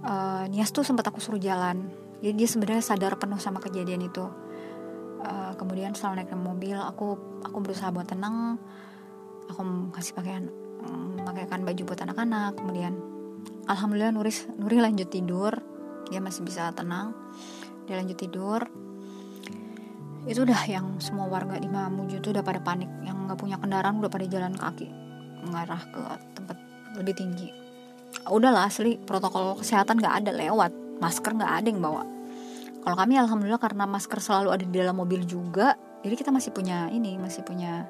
uh, 0.03 0.43
Nias 0.51 0.75
tuh 0.75 0.83
sempat 0.83 1.07
aku 1.07 1.23
suruh 1.23 1.39
jalan. 1.39 1.87
Jadi 2.23 2.33
dia 2.39 2.47
sebenarnya 2.47 2.83
sadar 2.83 3.19
penuh 3.19 3.39
sama 3.39 3.59
kejadian 3.59 4.07
itu. 4.07 4.23
Uh, 5.23 5.55
kemudian 5.55 5.95
setelah 5.95 6.19
naik 6.19 6.35
ke 6.35 6.35
mobil 6.35 6.75
aku 6.75 7.15
aku 7.47 7.57
berusaha 7.63 7.87
buat 7.95 8.11
tenang 8.11 8.59
aku 9.49 9.61
kasih 9.95 10.13
pakaian 10.15 10.47
memakaikan 10.83 11.63
baju 11.63 11.81
buat 11.87 11.99
anak-anak 12.03 12.59
kemudian 12.59 12.93
alhamdulillah 13.67 14.11
Nuris 14.11 14.47
Nuri 14.59 14.79
lanjut 14.79 15.07
tidur. 15.07 15.53
Dia 16.11 16.19
masih 16.19 16.43
bisa 16.43 16.69
tenang. 16.75 17.15
Dia 17.87 17.99
lanjut 17.99 18.17
tidur. 18.19 18.61
Itu 20.23 20.47
udah 20.47 20.61
yang 20.67 20.99
semua 21.03 21.27
warga 21.27 21.59
di 21.59 21.67
Mamuju 21.67 22.23
itu 22.23 22.31
udah 22.31 22.43
pada 22.43 22.59
panik. 22.59 22.87
Yang 23.03 23.17
nggak 23.27 23.39
punya 23.39 23.57
kendaraan 23.59 23.99
udah 23.99 24.11
pada 24.11 24.25
jalan 24.27 24.55
kaki 24.55 24.87
mengarah 25.43 25.81
ke 25.91 26.01
tempat 26.39 26.57
lebih 26.95 27.15
tinggi. 27.15 27.49
Udahlah 28.29 28.71
asli 28.71 28.95
protokol 28.99 29.59
kesehatan 29.59 29.99
nggak 29.99 30.15
ada 30.23 30.31
lewat. 30.31 30.71
Masker 31.01 31.35
nggak 31.35 31.53
ada 31.63 31.67
yang 31.67 31.81
bawa. 31.83 32.03
Kalau 32.83 32.95
kami 32.99 33.15
alhamdulillah 33.15 33.63
karena 33.63 33.87
masker 33.87 34.19
selalu 34.19 34.49
ada 34.51 34.63
di 34.67 34.75
dalam 34.75 34.99
mobil 34.99 35.23
juga 35.23 35.75
jadi 36.03 36.19
kita 36.19 36.35
masih 36.35 36.51
punya 36.51 36.91
ini 36.91 37.15
masih 37.15 37.47
punya 37.47 37.87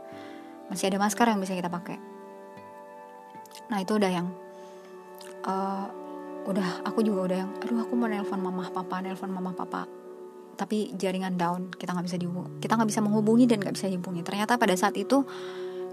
masih 0.74 0.90
ada 0.90 0.98
masker 0.98 1.30
yang 1.30 1.38
bisa 1.38 1.54
kita 1.54 1.70
pakai. 1.70 2.02
Nah 3.70 3.78
itu 3.78 3.94
udah 3.94 4.10
yang 4.10 4.28
uh, 5.46 5.86
udah 6.50 6.82
aku 6.82 7.06
juga 7.06 7.30
udah 7.30 7.38
yang 7.46 7.52
aduh 7.62 7.86
aku 7.86 7.94
mau 7.94 8.10
nelpon 8.10 8.42
mama 8.42 8.66
papa 8.74 9.06
nelpon 9.06 9.30
mama 9.30 9.54
papa. 9.54 9.86
Tapi 10.58 10.98
jaringan 10.98 11.38
down 11.38 11.70
kita 11.70 11.94
nggak 11.94 12.10
bisa 12.10 12.18
dihubungi 12.18 12.58
kita 12.58 12.74
nggak 12.74 12.90
bisa 12.90 13.06
menghubungi 13.06 13.46
dan 13.46 13.62
nggak 13.62 13.78
bisa 13.78 13.86
dihubungi. 13.86 14.26
Ternyata 14.26 14.58
pada 14.58 14.74
saat 14.74 14.98
itu 14.98 15.22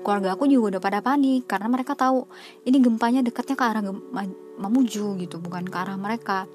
keluarga 0.00 0.32
aku 0.32 0.48
juga 0.48 0.76
udah 0.76 0.80
pada 0.80 1.04
panik 1.04 1.44
karena 1.44 1.68
mereka 1.68 1.92
tahu 1.92 2.24
ini 2.64 2.80
gempanya 2.80 3.20
dekatnya 3.20 3.52
ke 3.60 3.64
arah 3.68 3.84
Mamuju 4.60 5.20
gitu 5.20 5.36
bukan 5.44 5.68
ke 5.68 5.76
arah 5.76 6.00
mereka. 6.00 6.48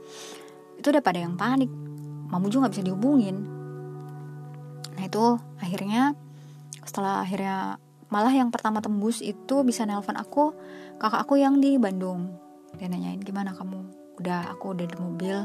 Itu 0.82 0.90
udah 0.90 1.06
pada 1.06 1.22
yang 1.22 1.38
panik 1.38 1.70
Mamuju 2.26 2.58
nggak 2.58 2.74
bisa 2.74 2.82
dihubungin. 2.82 3.38
Nah 4.98 5.04
itu 5.06 5.38
akhirnya 5.62 6.18
setelah 6.86 7.22
akhirnya 7.22 7.82
malah 8.10 8.34
yang 8.34 8.54
pertama 8.54 8.80
tembus 8.82 9.20
itu 9.22 9.66
bisa 9.66 9.84
nelpon 9.84 10.18
aku 10.18 10.54
kakak 11.02 11.26
aku 11.26 11.42
yang 11.42 11.58
di 11.60 11.76
Bandung. 11.82 12.34
Dia 12.78 12.92
nanyain 12.92 13.22
gimana 13.22 13.56
kamu? 13.56 13.80
Udah 14.22 14.52
aku 14.52 14.76
udah 14.76 14.86
di 14.86 14.98
mobil. 15.00 15.38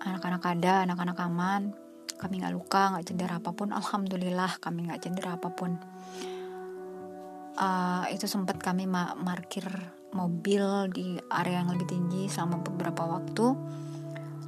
Anak-anak 0.00 0.42
ada 0.44 0.72
anak-anak 0.88 1.18
aman. 1.24 1.62
Kami 2.20 2.40
nggak 2.42 2.54
luka 2.54 2.94
nggak 2.94 3.04
cedera 3.08 3.40
apa 3.40 3.50
pun. 3.54 3.72
Alhamdulillah 3.72 4.60
kami 4.60 4.90
nggak 4.90 5.00
cedera 5.02 5.36
apa 5.40 5.48
pun. 5.52 5.78
Uh, 7.60 8.08
itu 8.08 8.24
sempat 8.24 8.56
kami 8.56 8.88
ma 8.88 9.12
markir 9.20 9.68
mobil 10.16 10.64
di 10.90 11.20
area 11.28 11.60
yang 11.60 11.70
lebih 11.74 11.86
tinggi 11.88 12.28
selama 12.28 12.60
beberapa 12.60 13.04
waktu. 13.08 13.46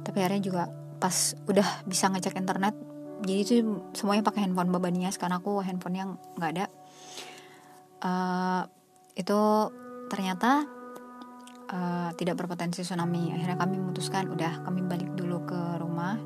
Tapi 0.03 0.17
akhirnya 0.19 0.43
juga 0.43 0.63
pas 1.03 1.35
udah 1.51 1.83
bisa 1.83 2.07
ngecek 2.07 2.39
internet 2.39 2.75
jadi 3.23 3.39
itu 3.39 3.53
semuanya 3.95 4.23
pakai 4.23 4.47
handphone 4.47 4.71
babanias 4.71 5.15
karena 5.15 5.39
aku 5.39 5.63
handphone 5.63 5.95
yang 5.95 6.09
nggak 6.35 6.51
ada 6.59 6.65
uh, 8.03 8.61
itu 9.15 9.39
ternyata 10.11 10.67
uh, 11.71 12.09
tidak 12.19 12.35
berpotensi 12.37 12.83
tsunami. 12.83 13.33
Akhirnya 13.33 13.57
kami 13.57 13.79
memutuskan 13.79 14.29
udah 14.29 14.61
kami 14.67 14.83
balik 14.85 15.09
dulu 15.15 15.47
ke 15.47 15.59
rumah. 15.79 16.19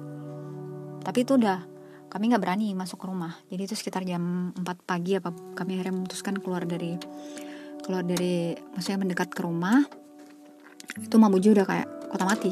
Tapi 1.06 1.24
itu 1.24 1.40
udah 1.40 1.64
kami 2.08 2.34
nggak 2.34 2.44
berani 2.44 2.74
masuk 2.74 3.04
ke 3.04 3.08
rumah. 3.08 3.38
Jadi 3.48 3.62
itu 3.64 3.76
sekitar 3.78 4.04
jam 4.04 4.52
4 4.56 4.64
pagi 4.84 5.16
apa 5.16 5.32
kami 5.32 5.80
akhirnya 5.80 5.96
memutuskan 6.04 6.36
keluar 6.42 6.64
dari 6.68 6.98
keluar 7.86 8.04
dari 8.04 8.58
maksudnya 8.76 9.00
mendekat 9.08 9.30
ke 9.32 9.42
rumah. 9.46 9.86
Itu 10.98 11.22
Mamuju 11.22 11.54
udah 11.54 11.66
kayak 11.68 11.88
kota 12.10 12.26
mati. 12.26 12.52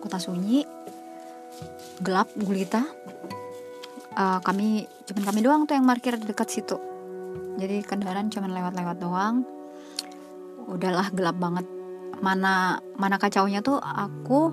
Kota 0.00 0.22
sunyi 0.22 0.62
gelap 2.00 2.30
gulita. 2.36 2.84
Uh, 4.16 4.40
kami 4.40 4.88
cuman 5.04 5.28
kami 5.28 5.40
doang 5.44 5.62
tuh 5.68 5.76
yang 5.76 5.84
parkir 5.84 6.16
dekat 6.16 6.48
situ 6.48 6.85
jadi 7.56 7.82
kendaraan 7.82 8.28
cuman 8.28 8.52
lewat-lewat 8.52 8.96
doang. 9.00 9.42
Udahlah 10.68 11.08
gelap 11.12 11.36
banget. 11.40 11.66
Mana 12.20 12.80
mana 12.96 13.16
kacaunya 13.20 13.60
tuh 13.60 13.76
aku 13.80 14.52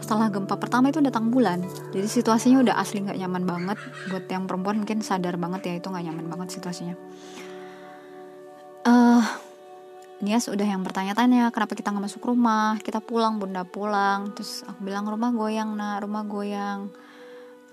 setelah 0.00 0.32
gempa 0.32 0.58
pertama 0.58 0.88
itu 0.90 0.98
datang 0.98 1.30
bulan. 1.30 1.62
Jadi 1.92 2.08
situasinya 2.08 2.64
udah 2.64 2.74
asli 2.80 3.04
nggak 3.04 3.20
nyaman 3.20 3.44
banget. 3.44 3.78
Buat 4.10 4.26
yang 4.32 4.48
perempuan 4.48 4.82
mungkin 4.82 5.04
sadar 5.04 5.36
banget 5.36 5.60
ya 5.68 5.72
itu 5.78 5.86
nggak 5.92 6.04
nyaman 6.10 6.26
banget 6.26 6.48
situasinya. 6.58 6.96
Uh, 8.82 9.22
Nias 10.22 10.46
udah 10.46 10.66
yang 10.66 10.86
bertanya-tanya 10.86 11.50
kenapa 11.50 11.74
kita 11.74 11.90
nggak 11.90 12.06
masuk 12.06 12.22
rumah? 12.22 12.78
Kita 12.82 13.02
pulang 13.02 13.38
bunda 13.38 13.62
pulang. 13.66 14.34
Terus 14.34 14.62
aku 14.66 14.86
bilang 14.86 15.06
rumah 15.06 15.30
goyang 15.34 15.74
nak. 15.74 16.02
Rumah 16.06 16.22
goyang. 16.26 16.80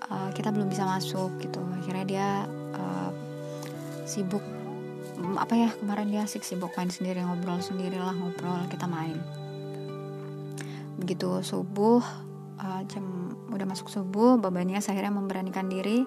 Uh, 0.00 0.30
kita 0.34 0.50
belum 0.50 0.70
bisa 0.70 0.86
masuk 0.86 1.34
gitu. 1.42 1.62
Akhirnya 1.78 2.04
dia 2.06 2.28
uh, 2.74 3.09
sibuk 4.10 4.42
mm, 5.22 5.38
apa 5.38 5.54
ya 5.54 5.70
kemarin 5.78 6.10
dia 6.10 6.26
asik 6.26 6.42
sibuk 6.42 6.74
main 6.74 6.90
sendiri 6.90 7.22
ngobrol 7.22 7.62
sendiri 7.62 7.94
lah 7.94 8.10
ngobrol 8.10 8.66
kita 8.66 8.90
main. 8.90 9.14
Begitu 10.98 11.46
subuh 11.46 12.02
uh, 12.58 12.82
jam 12.90 13.38
udah 13.54 13.66
masuk 13.70 13.86
subuh 13.86 14.34
babanya 14.42 14.82
akhirnya 14.82 15.14
memberanikan 15.14 15.70
diri 15.70 16.02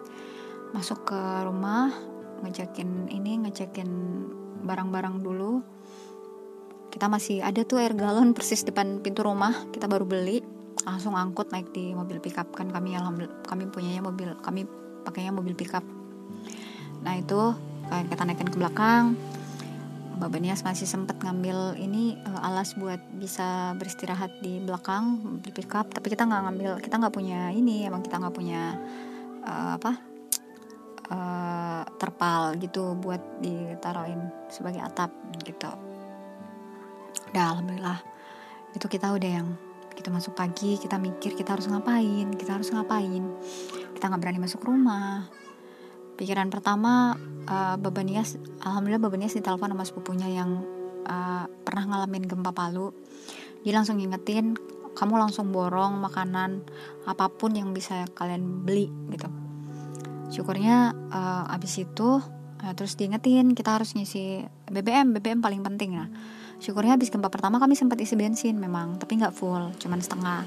masuk 0.75 1.07
ke 1.07 1.21
rumah 1.47 1.95
ngecekin 2.43 3.07
ini 3.07 3.47
ngecekin 3.47 3.89
barang-barang 4.67 5.23
dulu. 5.23 5.63
Kita 6.91 7.07
masih 7.09 7.39
ada 7.39 7.63
tuh 7.63 7.79
air 7.79 7.95
galon 7.95 8.33
persis 8.37 8.67
depan 8.67 8.99
pintu 8.99 9.23
rumah 9.23 9.71
kita 9.71 9.87
baru 9.87 10.03
beli 10.03 10.43
langsung 10.83 11.15
angkut 11.15 11.47
naik 11.55 11.71
di 11.71 11.95
mobil 11.95 12.19
pickup 12.19 12.51
kan 12.51 12.67
kami 12.67 12.99
alhamdulillah 12.99 13.47
kami 13.47 13.71
punyanya 13.71 14.03
mobil 14.03 14.35
kami 14.43 14.67
pakainya 15.07 15.31
mobil 15.31 15.55
pickup. 15.55 15.85
Nah 17.03 17.19
itu 17.19 17.55
kita 17.89 18.23
naikkan 18.23 18.49
ke 18.49 18.57
belakang. 18.57 19.15
Mbak 20.13 20.29
Banias 20.29 20.61
masih 20.61 20.85
sempat 20.85 21.17
ngambil 21.25 21.73
ini 21.81 22.15
uh, 22.29 22.45
alas 22.45 22.77
buat 22.77 23.01
bisa 23.17 23.73
beristirahat 23.75 24.29
di 24.45 24.61
belakang 24.61 25.19
di 25.41 25.49
pickup. 25.49 25.89
Tapi 25.89 26.13
kita 26.13 26.29
nggak 26.29 26.41
ngambil 26.47 26.71
kita 26.79 26.95
nggak 27.01 27.13
punya 27.13 27.49
ini 27.49 27.83
emang 27.89 28.05
kita 28.05 28.21
nggak 28.21 28.35
punya 28.35 28.77
uh, 29.41 29.75
apa 29.75 29.91
uh, 31.09 31.83
terpal 31.97 32.55
gitu 32.61 32.93
buat 33.01 33.19
ditaruhin 33.41 34.29
sebagai 34.53 34.85
atap 34.85 35.09
gitu. 35.41 35.69
Udah 37.33 37.45
alhamdulillah. 37.57 37.99
Itu 38.77 38.85
kita 38.85 39.11
udah 39.11 39.31
yang 39.43 39.49
kita 39.93 40.09
masuk 40.09 40.33
pagi 40.33 40.77
kita 40.81 40.97
mikir 40.97 41.37
kita 41.37 41.53
harus 41.53 41.69
ngapain 41.69 42.29
kita 42.37 42.53
harus 42.53 42.69
ngapain. 42.69 43.33
Kita 43.97 44.13
nggak 44.13 44.21
berani 44.21 44.39
masuk 44.45 44.61
rumah 44.61 45.42
pikiran 46.15 46.49
pertama 46.53 47.17
uh, 47.49 47.75
Babanias 47.77 48.37
alhamdulillah 48.61 49.01
Babanias 49.01 49.35
ditelepon 49.35 49.73
sama 49.73 49.85
sepupunya 49.85 50.29
yang 50.29 50.63
uh, 51.07 51.45
pernah 51.63 51.83
ngalamin 51.87 52.25
gempa 52.27 52.51
Palu. 52.55 52.93
Dia 53.63 53.79
langsung 53.79 53.99
ngingetin 53.99 54.55
kamu 54.93 55.17
langsung 55.17 55.49
borong 55.49 55.97
makanan 55.97 56.61
apa 57.09 57.25
pun 57.33 57.57
yang 57.57 57.73
bisa 57.73 58.05
kalian 58.13 58.63
beli 58.63 58.87
gitu. 59.09 59.27
Syukurnya 60.29 60.93
uh, 61.09 61.53
abis 61.53 61.81
itu 61.81 62.21
uh, 62.61 62.73
terus 62.77 62.95
diingetin 62.95 63.57
kita 63.57 63.81
harus 63.81 63.97
ngisi 63.97 64.45
BBM 64.69 65.17
BBM 65.17 65.39
paling 65.41 65.61
penting. 65.65 65.97
Ya 65.97 66.05
syukurnya 66.61 66.95
habis 66.95 67.11
gempa 67.11 67.27
pertama 67.27 67.59
kami 67.59 67.75
sempat 67.75 67.99
isi 67.99 68.15
bensin 68.15 68.55
memang 68.55 68.95
tapi 69.01 69.19
nggak 69.19 69.33
full 69.33 69.73
cuman 69.81 69.99
setengah. 69.99 70.45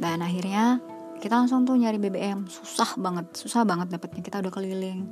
Dan 0.00 0.24
akhirnya 0.24 0.80
kita 1.20 1.36
langsung 1.36 1.68
tuh 1.68 1.76
nyari 1.76 2.00
BBM 2.00 2.48
susah 2.48 2.96
banget 2.96 3.36
susah 3.36 3.68
banget 3.68 3.92
dapetnya. 3.92 4.24
Kita 4.24 4.40
udah 4.40 4.52
keliling. 4.52 5.06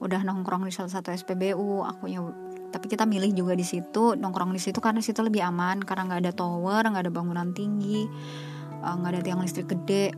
Udah 0.00 0.24
nongkrong 0.24 0.64
di 0.64 0.72
salah 0.72 0.88
satu 0.88 1.12
SPBU 1.12 1.84
akunya 1.84 2.24
tapi 2.70 2.86
kita 2.86 3.02
milih 3.02 3.34
juga 3.34 3.58
di 3.58 3.66
situ 3.66 4.14
nongkrong 4.14 4.54
di 4.54 4.62
situ 4.62 4.78
karena 4.78 5.02
situ 5.02 5.26
lebih 5.26 5.42
aman 5.42 5.82
karena 5.82 6.06
nggak 6.06 6.20
ada 6.22 6.32
tower 6.32 6.86
nggak 6.86 7.02
ada 7.02 7.12
bangunan 7.12 7.50
tinggi 7.50 8.06
eh, 8.78 8.94
nggak 8.94 9.10
ada 9.10 9.20
tiang 9.26 9.42
listrik 9.42 9.68
gede. 9.68 10.14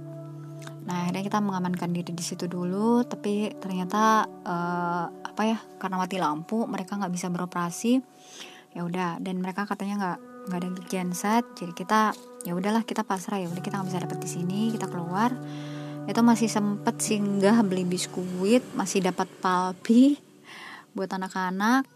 Nah 0.84 1.08
akhirnya 1.08 1.24
kita 1.26 1.38
mengamankan 1.40 1.90
diri 1.90 2.12
di 2.12 2.24
situ 2.24 2.46
dulu 2.46 3.02
tapi 3.06 3.50
ternyata 3.58 4.26
uh, 4.26 5.06
apa 5.10 5.42
ya 5.46 5.58
karena 5.78 5.96
mati 5.98 6.18
lampu 6.18 6.66
mereka 6.68 6.98
nggak 6.98 7.12
bisa 7.14 7.32
beroperasi. 7.32 8.02
Ya 8.72 8.82
udah 8.86 9.18
dan 9.18 9.40
mereka 9.42 9.66
katanya 9.66 9.94
nggak 9.98 10.18
nggak 10.46 10.58
ada 10.58 10.68
genset 10.90 11.44
jadi 11.54 11.72
kita 11.72 12.00
ya 12.42 12.52
udahlah 12.58 12.82
kita 12.82 13.06
pasrah 13.06 13.38
ya 13.38 13.46
udah 13.46 13.62
kita 13.62 13.78
nggak 13.78 13.88
bisa 13.94 14.02
dapet 14.02 14.18
di 14.18 14.28
sini 14.30 14.60
kita 14.74 14.90
keluar. 14.90 15.30
Itu 16.02 16.18
masih 16.26 16.50
sempet 16.50 16.98
singgah 16.98 17.62
beli 17.62 17.86
biskuit 17.86 18.62
masih 18.74 19.06
dapat 19.06 19.30
palpi 19.38 20.18
buat 20.96 21.10
anak-anak. 21.14 21.86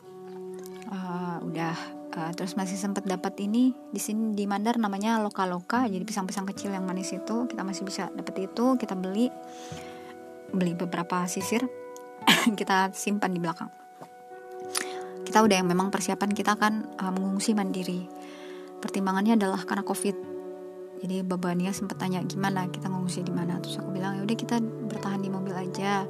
Uh, 0.86 1.42
udah 1.42 1.74
uh, 2.14 2.30
terus 2.38 2.54
masih 2.54 2.78
sempet 2.78 3.02
dapat 3.02 3.34
ini 3.42 3.74
di 3.90 3.98
sini 3.98 4.38
di 4.38 4.46
Mandar 4.46 4.78
namanya 4.78 5.18
loka 5.18 5.42
loka 5.42 5.90
jadi 5.90 6.06
pisang-pisang 6.06 6.46
kecil 6.46 6.70
yang 6.70 6.86
manis 6.86 7.10
itu 7.10 7.50
kita 7.50 7.66
masih 7.66 7.82
bisa 7.82 8.06
dapat 8.14 8.46
itu 8.46 8.78
kita 8.78 8.94
beli. 8.94 9.26
Beli 10.54 10.78
beberapa 10.78 11.26
sisir 11.26 11.66
kita 12.58 12.94
simpan 12.94 13.34
di 13.34 13.42
belakang. 13.42 13.74
Kita 15.26 15.42
udah 15.42 15.58
yang 15.58 15.66
memang 15.66 15.90
persiapan 15.90 16.30
kita 16.30 16.54
kan 16.54 16.86
uh, 17.02 17.10
mengungsi 17.10 17.50
mandiri 17.50 18.25
pertimbangannya 18.80 19.38
adalah 19.38 19.60
karena 19.64 19.84
covid. 19.84 20.16
Jadi 20.96 21.20
babania 21.20 21.76
sempat 21.76 22.00
tanya 22.00 22.24
gimana? 22.24 22.68
Kita 22.72 22.88
mengungsi 22.88 23.20
di 23.20 23.32
mana? 23.32 23.60
Terus 23.60 23.80
aku 23.80 23.92
bilang 23.92 24.16
ya 24.16 24.22
udah 24.24 24.36
kita 24.36 24.56
bertahan 24.62 25.20
di 25.20 25.28
mobil 25.28 25.52
aja 25.52 26.08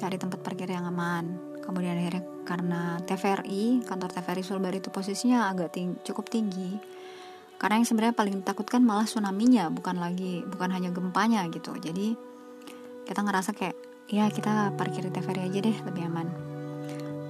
cari 0.00 0.16
tempat 0.16 0.40
parkir 0.40 0.72
yang 0.72 0.88
aman. 0.88 1.36
Kemudian 1.60 2.00
akhirnya 2.00 2.24
karena 2.48 2.80
TVRI 3.04 3.84
kantor 3.84 4.10
TVRI 4.16 4.42
Sulbar 4.42 4.72
itu 4.72 4.88
posisinya 4.88 5.52
agak 5.52 5.76
ting 5.76 6.00
cukup 6.00 6.32
tinggi. 6.32 6.80
Karena 7.60 7.76
yang 7.76 7.86
sebenarnya 7.86 8.16
paling 8.16 8.40
takutkan 8.40 8.80
malah 8.80 9.04
tsunami-nya 9.04 9.68
bukan 9.68 10.00
lagi 10.00 10.40
bukan 10.48 10.72
hanya 10.72 10.88
gempanya 10.88 11.44
gitu. 11.52 11.76
Jadi 11.76 12.16
kita 13.04 13.20
ngerasa 13.20 13.52
kayak 13.52 13.76
ya 14.08 14.32
kita 14.32 14.72
parkir 14.80 15.04
di 15.04 15.12
TVRI 15.12 15.52
aja 15.52 15.60
deh 15.60 15.76
lebih 15.84 16.02
aman. 16.08 16.28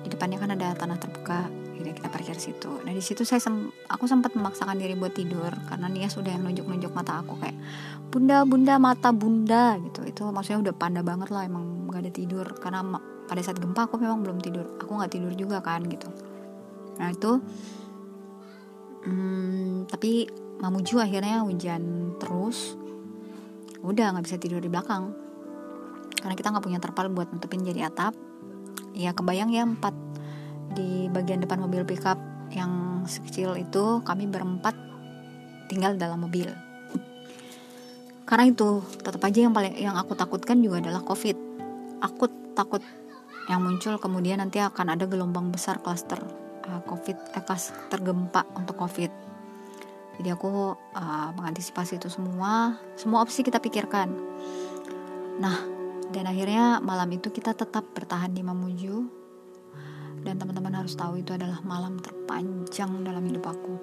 Di 0.07 0.09
depannya 0.09 0.38
kan 0.38 0.55
ada 0.55 0.72
tanah 0.79 0.96
terbuka 1.03 1.60
jadi 1.81 1.97
kita 1.97 2.12
parkir 2.12 2.37
situ. 2.37 2.85
Nah 2.85 2.93
di 2.93 3.01
situ 3.01 3.25
saya 3.25 3.40
sem 3.40 3.73
aku 3.88 4.05
sempat 4.05 4.37
memaksakan 4.37 4.77
diri 4.77 4.93
buat 4.95 5.16
tidur 5.16 5.51
karena 5.66 5.88
dia 5.88 6.12
sudah 6.12 6.37
yang 6.37 6.45
nunjuk-nunjuk 6.45 6.93
mata 6.93 7.25
aku 7.25 7.40
kayak 7.40 7.57
bunda 8.12 8.45
bunda 8.45 8.77
mata 8.77 9.09
bunda 9.11 9.81
gitu. 9.81 10.05
Itu 10.05 10.29
maksudnya 10.29 10.71
udah 10.71 10.75
panda 10.77 11.01
banget 11.01 11.33
lah 11.33 11.49
emang 11.49 11.88
gak 11.88 12.05
ada 12.05 12.12
tidur. 12.12 12.47
Karena 12.61 12.85
pada 13.25 13.40
saat 13.40 13.57
gempa 13.57 13.88
aku 13.88 13.97
memang 13.97 14.21
belum 14.21 14.38
tidur. 14.45 14.77
Aku 14.77 14.93
nggak 14.93 15.16
tidur 15.16 15.33
juga 15.33 15.64
kan 15.64 15.81
gitu. 15.88 16.12
Nah 17.01 17.09
itu 17.09 17.40
hmm, 19.09 19.88
tapi 19.88 20.29
Mamuju 20.61 21.01
akhirnya 21.01 21.40
hujan 21.40 22.14
terus. 22.21 22.77
Udah 23.81 24.12
nggak 24.12 24.29
bisa 24.29 24.37
tidur 24.37 24.61
di 24.61 24.69
belakang. 24.69 25.16
Karena 26.21 26.37
kita 26.37 26.53
nggak 26.53 26.64
punya 26.69 26.77
terpal 26.77 27.09
buat 27.09 27.33
nutupin 27.33 27.64
jadi 27.64 27.88
atap. 27.88 28.12
Ya 28.93 29.16
kebayang 29.16 29.49
ya 29.57 29.64
empat 29.64 29.97
di 30.74 31.11
bagian 31.11 31.42
depan 31.42 31.59
mobil 31.59 31.83
pickup 31.83 32.18
yang 32.54 33.02
sekecil 33.06 33.54
itu 33.59 34.02
kami 34.02 34.26
berempat 34.26 34.74
tinggal 35.70 35.94
dalam 35.94 36.26
mobil. 36.26 36.50
Karena 38.28 38.46
itu 38.46 38.83
tetap 39.02 39.22
aja 39.26 39.38
yang 39.42 39.54
paling 39.54 39.74
yang 39.78 39.98
aku 39.98 40.14
takutkan 40.14 40.62
juga 40.62 40.83
adalah 40.83 41.02
covid. 41.02 41.35
Aku 42.02 42.30
takut 42.54 42.83
yang 43.50 43.62
muncul 43.62 43.98
kemudian 43.98 44.38
nanti 44.38 44.62
akan 44.62 44.94
ada 44.94 45.11
gelombang 45.11 45.50
besar 45.50 45.83
klaster 45.83 46.22
uh, 46.70 46.83
covid 46.87 47.18
eh, 47.35 47.42
klaster 47.42 47.98
gempa 47.98 48.46
untuk 48.54 48.78
covid. 48.78 49.11
Jadi 50.20 50.28
aku 50.30 50.76
uh, 50.76 51.28
mengantisipasi 51.35 51.98
itu 51.98 52.06
semua. 52.06 52.78
Semua 52.94 53.24
opsi 53.24 53.42
kita 53.42 53.59
pikirkan. 53.59 54.14
Nah 55.42 55.59
dan 56.11 56.26
akhirnya 56.26 56.83
malam 56.83 57.11
itu 57.14 57.30
kita 57.30 57.54
tetap 57.54 57.87
bertahan 57.94 58.35
di 58.35 58.42
Mamuju 58.42 59.19
dan 60.26 60.37
teman-teman 60.37 60.85
harus 60.85 60.94
tahu 60.96 61.20
itu 61.20 61.37
adalah 61.37 61.61
malam 61.64 62.00
terpanjang 62.00 63.04
dalam 63.04 63.24
hidup 63.26 63.50
aku. 63.50 63.74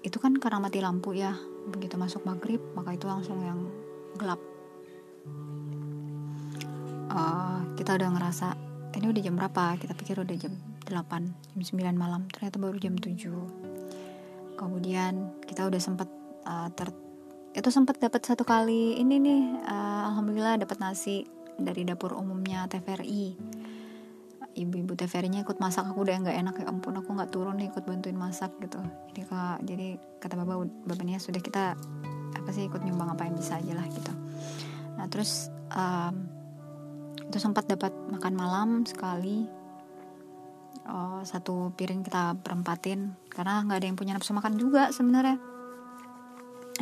Itu 0.00 0.16
kan 0.16 0.36
karena 0.40 0.60
mati 0.60 0.80
lampu 0.80 1.12
ya. 1.16 1.36
Begitu 1.68 2.00
masuk 2.00 2.24
maghrib 2.24 2.60
maka 2.72 2.96
itu 2.96 3.04
langsung 3.04 3.40
yang 3.44 3.68
gelap. 4.16 4.40
Uh, 7.10 7.66
kita 7.74 7.98
udah 7.98 8.08
ngerasa 8.16 8.54
ini 8.96 9.06
udah 9.08 9.22
jam 9.24 9.34
berapa? 9.36 9.76
Kita 9.80 9.92
pikir 9.96 10.20
udah 10.20 10.36
jam 10.36 10.52
8 10.84 11.56
jam 11.56 11.60
9 11.60 11.96
malam. 11.96 12.28
Ternyata 12.32 12.56
baru 12.60 12.76
jam 12.76 12.96
7 12.96 13.70
kemudian 14.60 15.32
kita 15.48 15.64
udah 15.64 15.80
sempat 15.80 16.08
uh, 16.44 16.68
ter 16.76 16.92
itu 17.56 17.68
sempat 17.72 17.96
dapat 17.96 18.20
satu 18.20 18.44
kali 18.44 19.00
ini 19.00 19.16
nih 19.16 19.42
uh, 19.64 20.12
alhamdulillah 20.12 20.60
dapat 20.60 20.76
nasi 20.84 21.24
dari 21.56 21.88
dapur 21.88 22.12
umumnya 22.12 22.68
TVRI 22.68 23.40
ibu-ibu 24.54 24.98
TVRI-nya 24.98 25.46
ikut 25.46 25.62
masak 25.62 25.86
aku 25.86 26.02
udah 26.02 26.26
nggak 26.26 26.36
enak 26.36 26.54
ya 26.62 26.66
ampun 26.66 26.98
aku 26.98 27.14
nggak 27.14 27.30
turun 27.30 27.58
nih 27.58 27.70
ikut 27.70 27.86
bantuin 27.86 28.18
masak 28.18 28.50
gitu. 28.58 28.82
Jadi 29.12 29.20
kak 29.26 29.58
jadi 29.62 29.86
kata 30.18 30.34
bapak 30.38 30.56
bapaknya 30.86 31.18
sudah 31.22 31.38
kita 31.38 31.78
apa 32.34 32.48
sih 32.50 32.66
ikut 32.66 32.82
nyumbang 32.82 33.14
apa 33.14 33.26
yang 33.28 33.36
bisa 33.38 33.58
aja 33.58 33.72
lah 33.74 33.86
gitu. 33.90 34.12
Nah 34.98 35.06
terus 35.06 35.48
um, 35.70 36.14
itu 37.30 37.38
sempat 37.38 37.70
dapat 37.70 37.94
makan 38.10 38.34
malam 38.34 38.68
sekali. 38.82 39.46
Oh, 40.90 41.22
satu 41.22 41.70
piring 41.78 42.02
kita 42.02 42.34
perempatin 42.42 43.14
karena 43.30 43.62
nggak 43.62 43.78
ada 43.78 43.86
yang 43.86 43.98
punya 43.98 44.12
nafsu 44.18 44.34
makan 44.34 44.58
juga 44.58 44.90
sebenarnya. 44.90 45.38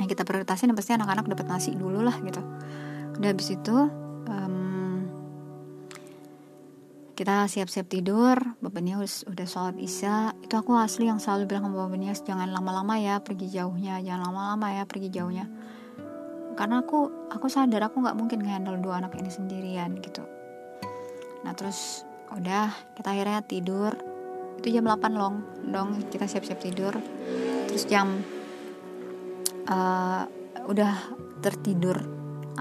Yang 0.00 0.16
kita 0.16 0.22
prioritasin 0.24 0.72
pasti 0.72 0.96
anak-anak 0.96 1.28
dapat 1.28 1.46
nasi 1.50 1.76
dulu 1.76 2.00
lah 2.00 2.16
gitu. 2.24 2.40
Udah 3.20 3.28
habis 3.28 3.52
itu 3.52 3.76
kita 7.18 7.50
siap-siap 7.50 7.90
tidur 7.90 8.38
bapaknya 8.62 9.02
udah, 9.02 9.46
sholat 9.50 9.74
isya. 9.82 10.38
Itu 10.38 10.54
aku 10.54 10.78
asli 10.78 11.10
yang 11.10 11.18
selalu 11.18 11.50
bilang 11.50 11.66
sama 11.66 11.90
bapaknya 11.90 12.14
jangan 12.14 12.46
lama-lama 12.46 12.94
ya 12.94 13.18
pergi 13.18 13.50
jauhnya 13.50 13.98
jangan 14.06 14.30
lama-lama 14.30 14.66
ya 14.70 14.86
pergi 14.86 15.10
jauhnya. 15.10 15.50
Karena 16.54 16.86
aku 16.86 17.10
aku 17.26 17.50
sadar 17.50 17.90
aku 17.90 18.06
nggak 18.06 18.14
mungkin 18.14 18.38
handle 18.46 18.78
dua 18.78 19.02
anak 19.02 19.18
ini 19.18 19.34
sendirian 19.34 19.98
gitu. 19.98 20.22
Nah 21.42 21.58
terus 21.58 22.06
udah 22.30 22.70
kita 22.94 23.10
akhirnya 23.10 23.42
tidur. 23.42 23.98
Itu 24.62 24.70
jam 24.70 24.86
8 24.86 25.18
long. 25.18 25.42
Dong 25.74 25.98
kita 26.14 26.30
siap-siap 26.30 26.62
tidur. 26.62 26.94
Terus 27.66 27.82
jam 27.90 28.22
uh, 29.66 30.22
udah 30.70 30.94
tertidur 31.42 31.98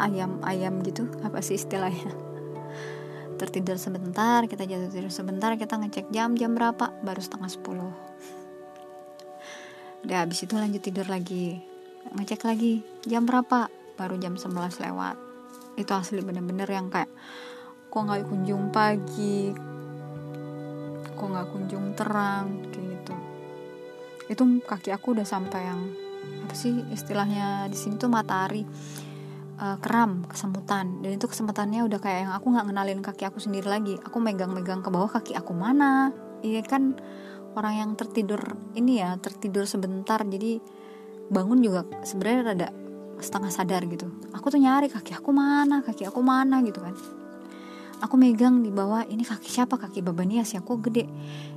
ayam-ayam 0.01 0.81
gitu. 0.81 1.05
Apa 1.21 1.45
sih 1.45 1.61
istilahnya 1.61 2.26
tertidur 3.37 3.77
sebentar 3.77 4.43
kita 4.49 4.65
jatuh 4.65 4.89
tidur 4.89 5.13
sebentar 5.13 5.53
kita 5.55 5.77
ngecek 5.77 6.09
jam 6.09 6.33
jam 6.33 6.57
berapa? 6.57 6.91
Baru 7.05 7.21
setengah 7.21 7.47
sepuluh. 7.47 7.93
Udah 10.03 10.25
habis 10.25 10.41
itu 10.41 10.57
lanjut 10.57 10.81
tidur 10.81 11.05
lagi. 11.05 11.61
Ngecek 12.17 12.41
lagi 12.49 12.81
jam 13.05 13.29
berapa? 13.29 13.69
Baru 13.97 14.17
jam 14.21 14.37
11 14.37 14.81
lewat. 14.81 15.15
Itu 15.77 15.91
asli 15.93 16.21
bener-bener 16.21 16.69
yang 16.69 16.89
kayak 16.89 17.09
kok 17.89 18.01
nggak 18.01 18.25
kunjung 18.29 18.69
pagi? 18.69 19.53
Kok 21.17 21.27
nggak 21.27 21.47
kunjung 21.49 21.97
terang? 21.97 22.71
Kayak 22.73 22.85
gitu. 22.93 23.13
Itu 24.29 24.43
kaki 24.65 24.89
aku 24.93 25.17
udah 25.17 25.25
sampai 25.25 25.61
yang 25.65 25.81
apa 26.43 26.53
sih 26.55 26.83
istilahnya 26.91 27.67
di 27.71 27.77
sini 27.79 27.99
tuh 27.99 28.11
matahari 28.11 28.63
uh, 29.57 29.77
kram 29.81 30.25
kesemutan. 30.29 31.01
Dan 31.01 31.17
itu 31.17 31.25
kesemutannya 31.25 31.83
udah 31.85 31.99
kayak 31.99 32.19
yang 32.29 32.33
aku 32.33 32.53
nggak 32.53 32.65
ngenalin 32.69 33.01
kaki 33.03 33.23
aku 33.27 33.41
sendiri 33.41 33.67
lagi. 33.67 33.97
Aku 34.05 34.21
megang-megang 34.21 34.85
ke 34.85 34.89
bawah 34.89 35.09
kaki 35.09 35.33
aku 35.33 35.53
mana? 35.53 36.13
Iya 36.45 36.61
kan 36.63 36.97
orang 37.57 37.73
yang 37.73 37.91
tertidur 37.97 38.39
ini 38.77 39.01
ya 39.01 39.17
tertidur 39.17 39.65
sebentar. 39.65 40.21
Jadi 40.21 40.61
bangun 41.27 41.59
juga 41.59 41.83
sebenarnya 42.05 42.41
rada 42.53 42.69
setengah 43.17 43.51
sadar 43.51 43.81
gitu. 43.89 44.07
Aku 44.37 44.53
tuh 44.53 44.61
nyari 44.61 44.87
kaki 44.93 45.17
aku 45.17 45.33
mana 45.33 45.81
kaki 45.81 46.05
aku 46.05 46.21
mana 46.21 46.61
gitu 46.61 46.79
kan. 46.81 46.93
Aku 47.97 48.13
megang 48.13 48.61
di 48.61 48.69
bawah 48.69 49.09
ini 49.09 49.25
kaki 49.25 49.49
siapa? 49.49 49.81
Kaki 49.81 50.05
babanias 50.05 50.53
ya 50.53 50.61
kok 50.61 50.85
gede. 50.85 51.09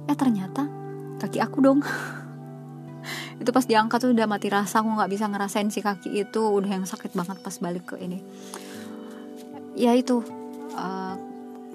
Eh 0.09 0.17
ternyata 0.17 0.65
kaki 1.21 1.37
aku 1.37 1.61
dong 1.61 1.85
itu 3.41 3.51
pas 3.51 3.65
diangkat 3.65 3.99
tuh 4.03 4.11
udah 4.13 4.27
mati 4.29 4.53
rasa 4.53 4.85
aku 4.85 4.93
nggak 4.97 5.11
bisa 5.11 5.25
ngerasain 5.31 5.69
si 5.73 5.81
kaki 5.81 6.13
itu. 6.13 6.43
Udah 6.43 6.71
yang 6.71 6.85
sakit 6.85 7.17
banget 7.17 7.41
pas 7.41 7.55
balik 7.63 7.95
ke 7.95 7.97
ini. 8.01 8.21
Ya 9.79 9.97
itu 9.97 10.21
uh, 10.77 11.15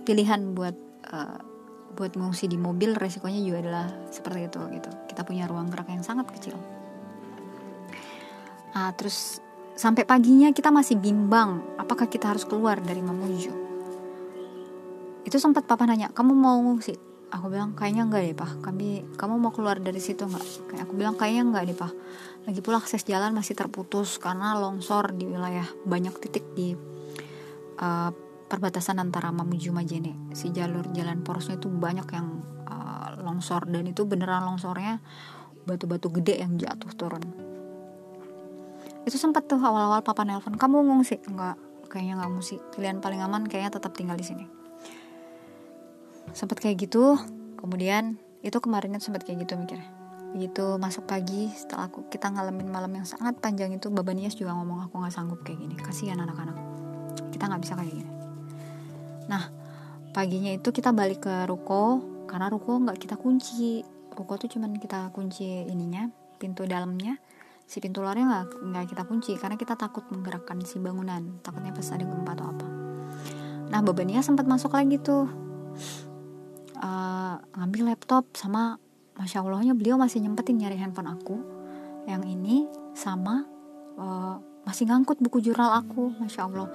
pilihan 0.05 0.53
buat 0.53 0.75
uh, 1.09 1.39
buat 1.95 2.13
ngungsi 2.13 2.51
di 2.51 2.59
mobil 2.59 2.93
resikonya 2.93 3.39
juga 3.39 3.57
adalah 3.63 3.87
seperti 4.11 4.51
itu 4.51 4.59
gitu. 4.75 4.89
Kita 5.07 5.23
punya 5.23 5.47
ruang 5.47 5.71
gerak 5.71 5.87
yang 5.87 6.03
sangat 6.03 6.27
kecil. 6.35 6.59
Nah 8.75 8.91
terus 8.93 9.39
sampai 9.79 10.03
paginya 10.03 10.51
kita 10.51 10.69
masih 10.71 10.99
bimbang 10.99 11.63
apakah 11.79 12.11
kita 12.11 12.35
harus 12.35 12.43
keluar 12.43 12.77
dari 12.83 12.99
Mamuju? 12.99 13.53
Itu 15.25 15.37
sempat 15.39 15.65
papa 15.65 15.87
nanya 15.87 16.11
kamu 16.11 16.35
mau 16.35 16.59
ngungsi 16.61 17.14
aku 17.35 17.51
bilang 17.51 17.75
kayaknya 17.75 18.07
enggak 18.07 18.21
deh 18.23 18.35
pak 18.35 18.51
kami 18.63 19.03
kamu 19.19 19.35
mau 19.35 19.51
keluar 19.51 19.75
dari 19.75 19.99
situ 19.99 20.23
enggak 20.23 20.43
kayak 20.71 20.87
aku 20.87 20.93
bilang 20.95 21.19
kayaknya 21.19 21.43
enggak 21.51 21.63
deh 21.67 21.77
pak 21.77 21.91
lagi 22.47 22.59
pula 22.63 22.79
akses 22.79 23.03
jalan 23.03 23.35
masih 23.35 23.59
terputus 23.59 24.15
karena 24.17 24.55
longsor 24.55 25.11
di 25.11 25.27
wilayah 25.27 25.67
banyak 25.83 26.15
titik 26.23 26.47
di 26.55 26.71
uh, 27.83 28.09
perbatasan 28.47 29.03
antara 29.03 29.35
Mamuju 29.35 29.75
Majene 29.75 30.31
si 30.31 30.55
jalur 30.55 30.87
jalan 30.95 31.25
porosnya 31.27 31.59
itu 31.59 31.67
banyak 31.67 32.07
yang 32.15 32.39
uh, 32.71 33.19
longsor 33.19 33.67
dan 33.67 33.83
itu 33.83 34.07
beneran 34.07 34.47
longsornya 34.47 35.03
batu-batu 35.65 36.13
gede 36.13 36.45
yang 36.45 36.61
jatuh 36.61 36.93
turun. 36.93 37.25
Itu 39.01 39.17
sempat 39.17 39.49
tuh 39.49 39.57
awal-awal 39.57 40.05
papa 40.05 40.21
nelpon 40.21 40.61
kamu 40.61 40.85
ngungsi? 40.85 41.25
Enggak 41.25 41.57
kayaknya 41.89 42.21
nggak 42.21 42.29
ngungsi. 42.37 42.55
Pilihan 42.77 43.01
paling 43.01 43.25
aman 43.25 43.49
kayaknya 43.49 43.81
tetap 43.81 43.97
tinggal 43.97 44.13
di 44.13 44.25
sini 44.29 44.64
sempat 46.35 46.59
kayak 46.59 46.85
gitu. 46.85 47.15
Kemudian 47.55 48.19
itu 48.43 48.59
kemarinnya 48.59 48.99
sempat 48.99 49.23
kayak 49.23 49.47
gitu 49.47 49.55
mikirnya. 49.55 49.87
Begitu 50.35 50.75
masuk 50.75 51.07
pagi 51.07 51.47
setelah 51.55 51.87
aku 51.87 52.11
kita 52.11 52.27
ngalamin 52.27 52.67
malam 52.67 52.91
yang 52.91 53.07
sangat 53.07 53.39
panjang 53.39 53.71
itu 53.71 53.87
babanias 53.87 54.35
juga 54.35 54.51
ngomong 54.51 54.91
aku 54.91 54.99
nggak 54.99 55.15
sanggup 55.15 55.39
kayak 55.47 55.63
gini 55.63 55.79
kasihan 55.79 56.19
anak-anak. 56.19 56.59
Kita 57.31 57.47
nggak 57.47 57.61
bisa 57.63 57.73
kayak 57.79 57.95
gini. 57.95 58.11
Nah 59.31 59.47
paginya 60.11 60.51
itu 60.51 60.69
kita 60.75 60.91
balik 60.91 61.23
ke 61.23 61.47
ruko 61.47 62.03
karena 62.27 62.51
ruko 62.51 62.83
nggak 62.83 62.99
kita 62.99 63.15
kunci. 63.15 63.81
Ruko 64.11 64.35
tuh 64.35 64.51
cuman 64.51 64.75
kita 64.75 65.09
kunci 65.15 65.63
ininya 65.71 66.11
pintu 66.35 66.67
dalamnya. 66.67 67.15
Si 67.65 67.81
pintu 67.81 68.03
luarnya 68.03 68.27
nggak 68.27 68.47
nggak 68.61 68.85
kita 68.91 69.03
kunci 69.07 69.31
karena 69.39 69.55
kita 69.55 69.79
takut 69.79 70.03
menggerakkan 70.11 70.59
si 70.67 70.83
bangunan. 70.83 71.39
Takutnya 71.41 71.71
pas 71.71 71.87
ada 71.95 72.03
gempa 72.03 72.31
atau 72.35 72.45
apa. 72.51 72.67
Nah 73.71 73.79
babania 73.81 74.19
sempat 74.19 74.45
masuk 74.45 74.75
lagi 74.75 74.99
tuh 74.99 75.25
uh, 76.85 77.35
ngambil 77.57 77.93
laptop 77.93 78.29
sama 78.37 78.77
masya 79.17 79.41
allahnya 79.41 79.73
beliau 79.73 79.97
masih 79.97 80.21
nyempetin 80.21 80.61
nyari 80.61 80.77
handphone 80.77 81.09
aku. 81.09 81.41
Yang 82.05 82.23
ini 82.29 82.55
sama 82.93 83.49
uh, 83.97 84.37
masih 84.63 84.85
ngangkut 84.85 85.17
buku 85.17 85.41
jurnal 85.41 85.73
aku 85.81 86.13
masya 86.21 86.45
allah. 86.45 86.69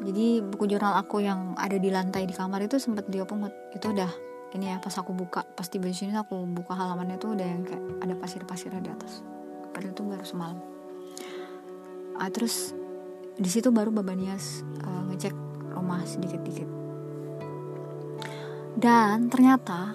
Jadi 0.00 0.40
buku 0.42 0.64
jurnal 0.66 0.96
aku 0.96 1.20
yang 1.22 1.54
ada 1.54 1.76
di 1.76 1.92
lantai 1.92 2.24
di 2.26 2.34
kamar 2.34 2.64
itu 2.66 2.80
sempat 2.82 3.06
dia 3.06 3.22
pungut. 3.22 3.54
Itu 3.70 3.94
udah 3.94 4.10
ini 4.50 4.74
ya 4.74 4.82
pas 4.82 4.96
aku 4.98 5.14
buka 5.14 5.46
pas 5.54 5.68
tiba 5.70 5.86
di 5.86 5.94
sini 5.94 6.16
aku 6.16 6.42
buka 6.50 6.74
halamannya 6.74 7.20
tuh 7.22 7.38
udah 7.38 7.46
yang 7.46 7.62
kayak 7.62 7.84
ada 8.02 8.14
pasir-pasirnya 8.18 8.82
di 8.82 8.90
atas. 8.90 9.22
Padahal 9.70 9.94
itu 9.94 10.02
baru 10.02 10.24
semalam. 10.26 10.58
Uh, 12.18 12.30
terus 12.32 12.74
di 13.38 13.48
situ 13.48 13.70
baru 13.70 13.94
babanias 13.94 14.66
uh, 14.82 15.06
ngecek 15.08 15.32
rumah 15.70 16.02
sedikit-dikit 16.02 16.79
dan 18.78 19.26
ternyata 19.26 19.94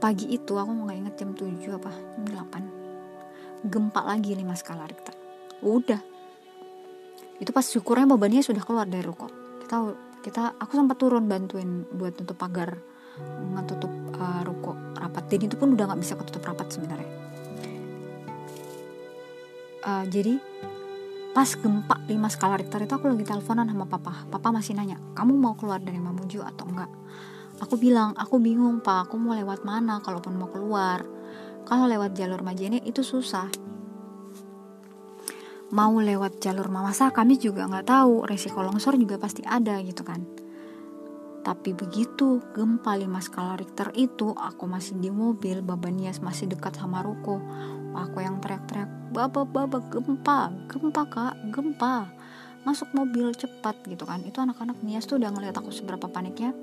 pagi 0.00 0.32
itu 0.32 0.56
aku 0.56 0.70
nggak 0.84 0.96
inget 1.00 1.14
jam 1.16 1.30
7 1.32 1.80
apa 1.80 1.92
jam 1.92 2.24
8 2.28 2.84
gempa 3.64 4.04
lagi 4.04 4.36
5 4.36 4.60
skala 4.60 4.84
Richter. 4.84 5.16
Udah. 5.64 6.00
Itu 7.40 7.50
pas 7.50 7.64
syukurnya 7.64 8.04
bebannya 8.04 8.44
sudah 8.44 8.60
keluar 8.60 8.84
dari 8.84 9.00
ruko. 9.00 9.32
Kita 9.64 9.76
kita 10.20 10.60
aku 10.60 10.72
sempat 10.76 11.00
turun 11.00 11.24
bantuin 11.24 11.88
buat 11.88 12.12
tutup 12.16 12.36
pagar 12.36 12.76
ngetutup 13.56 13.92
uh, 14.20 14.44
ruko 14.44 14.76
rapat. 15.00 15.24
Dan 15.32 15.48
itu 15.48 15.56
pun 15.56 15.72
udah 15.72 15.88
nggak 15.88 16.00
bisa 16.04 16.14
ketutup 16.20 16.44
rapat 16.44 16.68
sebenarnya. 16.68 17.10
Uh, 19.84 20.04
jadi 20.08 20.40
pas 21.32 21.48
gempa 21.48 21.96
5 22.04 22.34
skala 22.36 22.60
Richter 22.60 22.84
itu 22.84 22.92
aku 22.92 23.08
lagi 23.08 23.24
teleponan 23.24 23.64
sama 23.72 23.88
papa. 23.88 24.28
Papa 24.28 24.52
masih 24.52 24.76
nanya 24.76 25.00
kamu 25.16 25.32
mau 25.40 25.56
keluar 25.56 25.80
dari 25.80 25.96
Mamuju 25.96 26.44
atau 26.44 26.68
enggak 26.68 26.92
Aku 27.62 27.78
bilang, 27.78 28.18
aku 28.18 28.42
bingung 28.42 28.82
pak, 28.82 29.06
aku 29.06 29.14
mau 29.14 29.38
lewat 29.38 29.62
mana 29.62 30.02
kalaupun 30.02 30.34
mau 30.34 30.50
keluar. 30.50 31.06
Kalau 31.62 31.86
lewat 31.86 32.18
jalur 32.18 32.42
Majene 32.42 32.82
itu 32.82 33.06
susah. 33.06 33.46
Mau 35.70 35.94
lewat 35.98 36.42
jalur 36.42 36.66
Mamasa 36.66 37.14
kami 37.14 37.38
juga 37.38 37.70
nggak 37.70 37.86
tahu, 37.86 38.26
resiko 38.26 38.58
longsor 38.62 38.98
juga 38.98 39.22
pasti 39.22 39.46
ada 39.46 39.78
gitu 39.86 40.02
kan. 40.02 40.22
Tapi 41.44 41.76
begitu 41.76 42.42
gempa 42.56 42.96
5 42.96 43.06
skala 43.22 43.54
Richter 43.54 43.92
itu, 43.94 44.34
aku 44.34 44.64
masih 44.66 44.98
di 44.98 45.12
mobil, 45.12 45.60
Baba 45.60 45.92
Nias 45.92 46.18
masih 46.24 46.50
dekat 46.50 46.74
sama 46.74 47.04
Ruko. 47.04 47.38
Aku 47.94 48.18
yang 48.18 48.40
teriak-teriak, 48.42 49.14
Baba, 49.14 49.46
Baba, 49.46 49.78
gempa, 49.78 50.50
gempa 50.66 51.02
kak, 51.06 51.34
gempa. 51.54 52.10
Masuk 52.64 52.90
mobil 52.96 53.30
cepat 53.36 53.76
gitu 53.84 54.08
kan. 54.08 54.24
Itu 54.24 54.40
anak-anak 54.40 54.80
Nias 54.80 55.04
tuh 55.04 55.20
udah 55.20 55.30
ngeliat 55.30 55.52
aku 55.52 55.68
seberapa 55.68 56.08
paniknya 56.08 56.56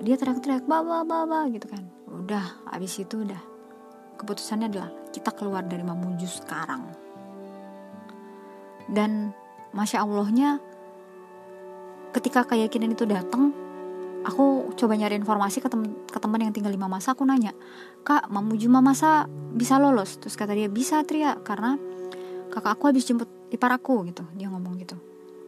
dia 0.00 0.16
teriak-teriak 0.16 0.64
bawa 0.68 1.02
bawa 1.06 1.48
gitu 1.52 1.68
kan. 1.68 1.82
Udah 2.10 2.66
abis 2.72 3.00
itu 3.02 3.22
udah. 3.22 3.40
Keputusannya 4.16 4.72
adalah 4.72 4.90
kita 5.12 5.32
keluar 5.36 5.64
dari 5.64 5.84
Mamuju 5.84 6.24
sekarang. 6.24 6.82
Dan 8.88 9.34
masya 9.76 10.04
allahnya 10.04 10.62
ketika 12.16 12.48
keyakinan 12.48 12.96
itu 12.96 13.04
datang 13.04 13.52
aku 14.24 14.72
coba 14.72 14.96
nyari 14.96 15.20
informasi 15.20 15.60
ke, 15.60 15.68
tem 15.68 15.84
ke 16.08 16.18
teman 16.22 16.40
yang 16.40 16.54
tinggal 16.54 16.72
di 16.72 16.80
Mamasa 16.80 17.12
aku 17.12 17.28
nanya 17.28 17.52
kak 18.06 18.30
Mamuju 18.32 18.72
Mamasa 18.72 19.28
bisa 19.52 19.76
lolos? 19.76 20.16
Terus 20.16 20.38
kata 20.38 20.56
dia 20.56 20.70
bisa 20.70 21.02
Tria 21.04 21.36
karena 21.44 21.76
kakak 22.48 22.78
aku 22.78 22.88
habis 22.88 23.04
jemput 23.04 23.28
ipar 23.52 23.74
aku 23.74 24.06
gitu. 24.08 24.24
Dia 24.38 24.48
ngomong 24.48 24.80
gitu. 24.80 24.96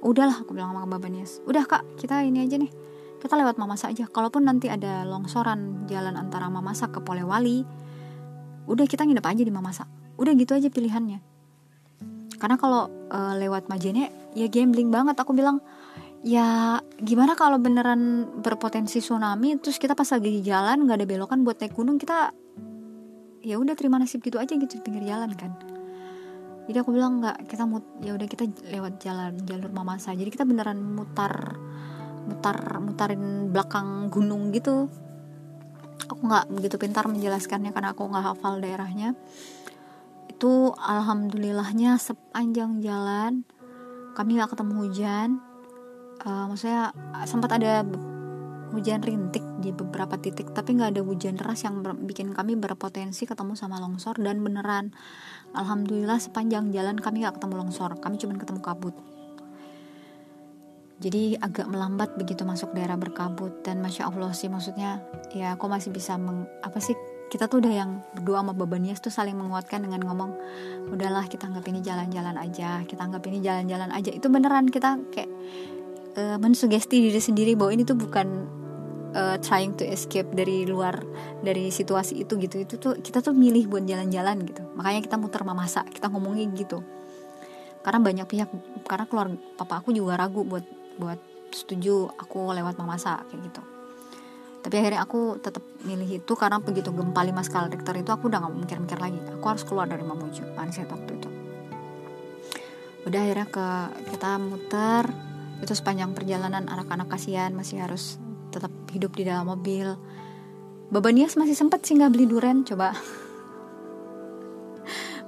Udahlah 0.05 0.45
aku 0.45 0.53
bilang 0.55 0.77
sama 0.77 0.87
Bapak 0.87 1.11
Nias 1.11 1.41
udah 1.49 1.65
kak 1.65 1.83
kita 1.97 2.23
ini 2.27 2.45
aja 2.45 2.61
nih 2.61 2.88
kita 3.19 3.35
lewat 3.35 3.59
Mamasa 3.59 3.91
aja 3.91 4.07
kalaupun 4.07 4.47
nanti 4.47 4.71
ada 4.71 5.03
longsoran 5.03 5.87
jalan 5.91 6.15
antara 6.15 6.47
Mamasa 6.47 6.91
ke 6.91 7.03
Polewali 7.03 7.67
udah 8.69 8.87
kita 8.87 9.03
nginep 9.05 9.27
aja 9.27 9.43
di 9.43 9.53
Mamasa 9.53 9.99
udah 10.19 10.33
gitu 10.35 10.53
aja 10.53 10.69
pilihannya. 10.69 11.23
Karena 12.39 12.59
kalau 12.59 12.91
uh, 13.11 13.35
lewat 13.39 13.71
Majene 13.71 14.11
ya 14.35 14.47
gambling 14.51 14.91
banget. 14.91 15.15
Aku 15.19 15.35
bilang 15.35 15.63
ya 16.27 16.79
gimana 16.99 17.39
kalau 17.39 17.63
beneran 17.63 18.27
berpotensi 18.43 18.99
tsunami 18.99 19.55
terus 19.63 19.79
kita 19.79 19.95
pas 19.95 20.11
lagi 20.11 20.29
di 20.35 20.43
jalan 20.43 20.83
nggak 20.83 20.99
ada 20.99 21.07
belokan 21.07 21.47
buat 21.47 21.63
naik 21.63 21.79
gunung 21.79 21.95
kita 21.95 22.35
ya 23.39 23.55
udah 23.55 23.79
terima 23.79 24.03
nasib 24.03 24.19
gitu 24.19 24.43
aja 24.43 24.51
gitu 24.51 24.79
di 24.79 24.83
pinggir 24.83 25.07
jalan 25.07 25.31
kan? 25.39 25.55
Jadi 26.69 26.77
aku 26.85 26.91
bilang 26.93 27.23
nggak 27.23 27.49
kita 27.49 27.65
mut 27.65 27.87
ya 28.03 28.13
udah 28.13 28.27
kita 28.29 28.45
lewat 28.75 29.01
jalan 29.01 29.39
jalur 29.47 29.71
Mamasa 29.71 30.13
jadi 30.13 30.29
kita 30.29 30.45
beneran 30.45 30.79
mutar 30.83 31.57
mutar 32.29 32.57
mutarin 32.85 33.49
belakang 33.49 34.13
gunung 34.13 34.53
gitu. 34.53 34.93
Aku 36.09 36.21
nggak 36.25 36.53
begitu 36.53 36.77
pintar 36.77 37.09
menjelaskannya 37.09 37.73
karena 37.73 37.97
aku 37.97 38.05
nggak 38.05 38.37
hafal 38.37 38.61
daerahnya. 38.61 39.17
Itu 40.29 40.77
alhamdulillahnya 40.77 41.97
sepanjang 41.97 42.85
jalan 42.85 43.49
kami 44.13 44.37
nggak 44.37 44.53
ketemu 44.53 44.73
hujan. 44.85 45.29
Uh, 46.23 46.51
maksudnya 46.51 46.91
sempat 47.31 47.57
ada 47.57 47.87
hujan 48.75 49.01
rintik 49.01 49.47
di 49.63 49.73
beberapa 49.73 50.21
titik 50.21 50.53
tapi 50.53 50.77
nggak 50.77 50.99
ada 50.99 51.03
hujan 51.07 51.41
deras 51.41 51.65
yang 51.65 51.81
bikin 52.05 52.37
kami 52.37 52.59
berpotensi 52.59 53.25
ketemu 53.25 53.57
sama 53.57 53.81
longsor 53.81 54.21
dan 54.21 54.45
beneran. 54.45 54.93
Alhamdulillah 55.57 56.21
sepanjang 56.21 56.71
jalan 56.77 57.01
kami 57.01 57.25
nggak 57.25 57.41
ketemu 57.41 57.55
longsor 57.65 57.97
kami 57.99 58.21
cuma 58.21 58.37
ketemu 58.37 58.61
kabut 58.61 58.95
jadi 60.99 61.39
agak 61.39 61.71
melambat 61.71 62.19
begitu 62.19 62.43
masuk 62.43 62.75
daerah 62.75 62.99
berkabut. 62.99 63.63
Dan 63.63 63.79
masya 63.79 64.11
allah 64.11 64.35
sih 64.35 64.51
maksudnya 64.51 64.99
ya 65.31 65.55
aku 65.55 65.71
masih 65.71 65.95
bisa 65.95 66.19
meng, 66.19 66.51
apa 66.67 66.83
sih 66.83 66.99
kita 67.31 67.47
tuh 67.47 67.63
udah 67.63 67.71
yang 67.71 67.91
berdua 68.19 68.43
sama 68.43 68.57
babanias 68.57 68.99
tuh 68.99 69.13
saling 69.13 69.37
menguatkan 69.37 69.85
dengan 69.85 70.01
ngomong 70.09 70.33
udahlah 70.91 71.29
kita 71.29 71.45
anggap 71.45 71.69
ini 71.69 71.85
jalan-jalan 71.85 72.41
aja 72.41 72.83
kita 72.89 73.05
anggap 73.05 73.23
ini 73.31 73.39
jalan-jalan 73.39 73.91
aja. 73.95 74.11
Itu 74.11 74.27
beneran 74.27 74.67
kita 74.67 74.99
kayak 75.15 75.31
uh, 76.19 76.37
mensugesti 76.43 76.99
diri 76.99 77.21
sendiri 77.23 77.55
bahwa 77.55 77.79
ini 77.79 77.87
tuh 77.87 77.95
bukan 77.95 78.27
uh, 79.15 79.37
trying 79.39 79.79
to 79.79 79.87
escape 79.87 80.27
dari 80.35 80.67
luar 80.67 80.99
dari 81.47 81.71
situasi 81.71 82.27
itu 82.27 82.35
gitu. 82.43 82.59
Itu 82.59 82.75
tuh 82.83 82.99
kita 82.99 83.23
tuh 83.23 83.39
milih 83.39 83.71
buat 83.71 83.87
jalan-jalan 83.87 84.43
gitu. 84.43 84.67
Makanya 84.75 85.07
kita 85.07 85.15
muter 85.15 85.47
mamasak 85.47 85.95
kita 85.95 86.11
ngomongin 86.11 86.59
gitu. 86.59 86.83
Karena 87.87 88.03
banyak 88.03 88.27
pihak 88.27 88.51
karena 88.83 89.07
keluar 89.07 89.31
papa 89.55 89.79
aku 89.79 89.95
juga 89.95 90.19
ragu 90.19 90.43
buat 90.43 90.78
buat 90.99 91.19
setuju 91.55 92.11
aku 92.19 92.53
lewat 92.53 92.77
mamasa 92.77 93.23
kayak 93.31 93.49
gitu. 93.49 93.63
Tapi 94.59 94.75
akhirnya 94.75 95.07
aku 95.07 95.39
tetap 95.39 95.63
milih 95.87 96.21
itu 96.21 96.33
karena 96.35 96.59
begitu 96.61 96.91
gempa 96.91 97.23
5 97.23 97.47
skala 97.47 97.71
Richter 97.71 97.95
itu 97.95 98.11
aku 98.11 98.29
udah 98.29 98.43
gak 98.43 98.53
mikir-mikir 98.53 98.99
lagi. 98.99 99.19
Aku 99.39 99.45
harus 99.47 99.65
keluar 99.65 99.87
dari 99.87 100.03
Mamuju 100.03 100.59
mindset 100.59 100.91
waktu 100.91 101.15
itu. 101.15 101.31
Udah 103.07 103.21
akhirnya 103.23 103.47
ke 103.49 103.69
kita 104.13 104.31
muter 104.43 105.05
itu 105.63 105.75
sepanjang 105.75 106.13
perjalanan 106.13 106.69
anak-anak 106.69 107.09
kasihan 107.11 107.55
masih 107.55 107.83
harus 107.83 108.19
tetap 108.51 108.71
hidup 108.93 109.15
di 109.15 109.25
dalam 109.25 109.49
mobil. 109.49 109.97
Babanias 110.91 111.39
masih 111.39 111.55
sempat 111.55 111.87
sih 111.87 111.97
nggak 111.97 112.13
beli 112.13 112.27
duren 112.27 112.67
coba. 112.67 112.93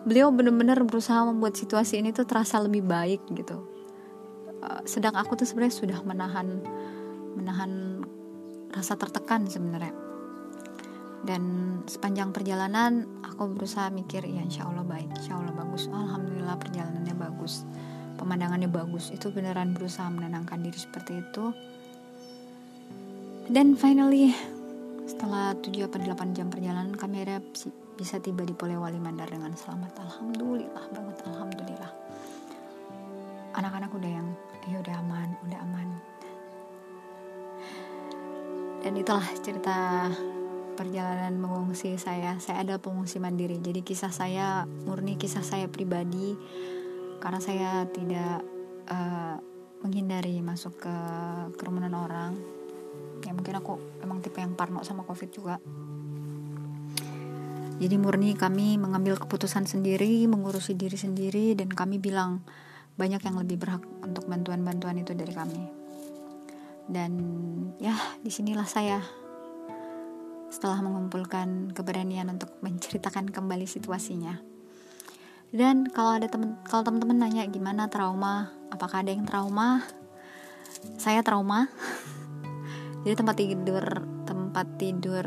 Beliau 0.08 0.32
bener-bener 0.34 0.80
berusaha 0.84 1.24
membuat 1.24 1.54
situasi 1.54 2.00
ini 2.00 2.10
tuh 2.10 2.24
terasa 2.24 2.60
lebih 2.60 2.84
baik 2.84 3.20
gitu 3.36 3.79
uh, 4.62 4.82
sedang 4.84 5.16
aku 5.16 5.36
tuh 5.36 5.46
sebenarnya 5.48 5.74
sudah 5.74 5.98
menahan 6.04 6.60
menahan 7.36 8.04
rasa 8.72 8.96
tertekan 8.96 9.48
sebenarnya. 9.48 9.92
Dan 11.20 11.42
sepanjang 11.84 12.32
perjalanan 12.32 13.04
aku 13.20 13.52
berusaha 13.52 13.92
mikir 13.92 14.24
ya 14.24 14.40
insya 14.40 14.64
Allah 14.64 14.84
baik 14.88 15.20
insya 15.20 15.36
Allah 15.36 15.52
bagus. 15.52 15.88
Alhamdulillah 15.92 16.56
perjalanannya 16.56 17.16
bagus 17.16 17.64
pemandangannya 18.20 18.68
bagus. 18.68 19.08
Itu 19.08 19.32
beneran 19.32 19.72
berusaha 19.72 20.12
menenangkan 20.12 20.60
diri 20.60 20.76
seperti 20.76 21.24
itu. 21.24 21.56
Dan 23.48 23.72
finally 23.80 24.36
setelah 25.08 25.56
7 25.56 25.88
atau 25.88 25.98
8 25.98 26.36
jam 26.36 26.52
perjalanan 26.52 26.94
kami 26.94 27.24
akhirnya 27.24 27.42
bisa 27.98 28.22
tiba 28.22 28.44
di 28.44 28.52
Polewali 28.52 29.00
Mandar 29.00 29.26
dengan 29.32 29.56
selamat. 29.56 29.96
Alhamdulillah 30.04 30.84
banget 30.92 31.16
alhamdulillah. 31.24 31.92
Anak-anak 33.56 33.90
udah 33.90 34.10
yang 34.12 34.28
ya 34.68 34.76
udah 34.80 34.96
aman 35.00 35.28
udah 35.46 35.58
aman. 35.64 35.88
Dan 38.80 38.96
itulah 38.96 39.28
cerita 39.44 40.08
perjalanan 40.76 41.36
mengungsi 41.36 42.00
saya. 42.00 42.40
Saya 42.40 42.64
ada 42.64 42.80
pengungsi 42.80 43.20
mandiri 43.20 43.60
jadi 43.60 43.84
kisah 43.84 44.08
saya 44.08 44.64
murni 44.88 45.20
kisah 45.20 45.44
saya 45.44 45.68
pribadi 45.68 46.36
karena 47.20 47.40
saya 47.44 47.84
tidak 47.92 48.40
uh, 48.88 49.36
menghindari 49.84 50.40
masuk 50.40 50.80
ke 50.80 50.96
kerumunan 51.60 51.92
orang. 51.92 52.32
Ya 53.20 53.36
mungkin 53.36 53.60
aku 53.60 53.76
emang 54.00 54.24
tipe 54.24 54.40
yang 54.40 54.56
parno 54.56 54.80
sama 54.80 55.04
covid 55.04 55.28
juga. 55.28 55.60
Jadi 57.80 57.96
murni 57.96 58.36
kami 58.36 58.76
mengambil 58.76 59.16
keputusan 59.16 59.64
sendiri 59.64 60.28
mengurusi 60.28 60.76
diri 60.76 61.00
sendiri 61.00 61.56
dan 61.56 61.72
kami 61.72 61.96
bilang 61.96 62.44
banyak 63.00 63.24
yang 63.24 63.36
lebih 63.40 63.56
berhak 63.56 63.80
untuk 64.04 64.28
bantuan-bantuan 64.28 65.00
itu 65.00 65.16
dari 65.16 65.32
kami. 65.32 65.64
Dan 66.84 67.12
ya 67.80 67.96
di 68.20 68.28
sinilah 68.28 68.68
saya. 68.68 69.00
Setelah 70.52 70.84
mengumpulkan 70.84 71.72
keberanian 71.72 72.28
untuk 72.28 72.52
menceritakan 72.60 73.32
kembali 73.32 73.64
situasinya. 73.64 74.36
Dan 75.48 75.88
kalau 75.88 76.20
ada 76.20 76.28
temen 76.28 76.60
kalau 76.68 76.84
teman-teman 76.84 77.24
nanya 77.24 77.48
gimana 77.48 77.88
trauma? 77.88 78.52
Apakah 78.68 79.00
ada 79.00 79.16
yang 79.16 79.24
trauma? 79.24 79.80
Saya 81.00 81.24
trauma. 81.24 81.72
Jadi 83.08 83.14
tempat 83.16 83.36
tidur 83.40 83.84
tempat 84.28 84.66
tidur 84.76 85.24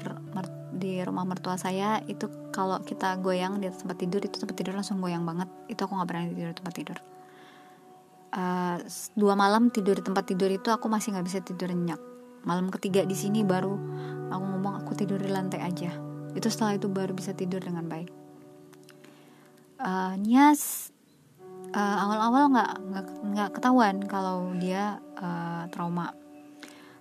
di 0.73 0.99
rumah 0.99 1.23
mertua 1.23 1.55
saya 1.55 2.03
itu 2.11 2.27
kalau 2.51 2.83
kita 2.83 3.15
goyang 3.23 3.63
di 3.63 3.71
tempat 3.71 3.97
tidur 3.97 4.19
itu 4.19 4.35
tempat 4.35 4.55
tidur 4.59 4.75
langsung 4.77 5.01
goyang 5.01 5.25
banget. 5.25 5.49
Itu 5.71 5.87
aku 5.87 5.97
nggak 5.97 6.09
berani 6.11 6.35
tidur 6.35 6.53
tempat 6.53 6.75
tidur 6.75 6.99
uh, 8.33 8.77
dua 9.13 9.33
malam 9.37 9.69
tidur 9.69 9.97
di 9.97 10.03
tempat 10.03 10.25
tidur 10.27 10.49
itu 10.49 10.73
aku 10.73 10.89
masih 10.89 11.13
nggak 11.15 11.25
bisa 11.25 11.39
tidur 11.45 11.69
nyenyak. 11.69 12.01
Malam 12.43 12.67
ketiga 12.73 13.07
di 13.07 13.15
sini 13.15 13.45
baru 13.45 13.73
aku 14.27 14.43
ngomong 14.43 14.83
aku 14.83 14.91
tidur 14.97 15.21
di 15.21 15.29
lantai 15.31 15.63
aja. 15.63 15.93
Itu 16.33 16.49
setelah 16.49 16.75
itu 16.75 16.89
baru 16.89 17.13
bisa 17.15 17.31
tidur 17.31 17.61
dengan 17.61 17.87
baik. 17.87 18.09
Uh, 19.83 20.15
Nias 20.19 20.91
uh, 21.75 21.97
awal-awal 22.03 22.51
nggak 22.51 22.71
nggak 23.33 23.49
ketahuan 23.55 24.03
kalau 24.09 24.51
dia 24.57 24.99
uh, 25.21 25.69
trauma. 25.71 26.11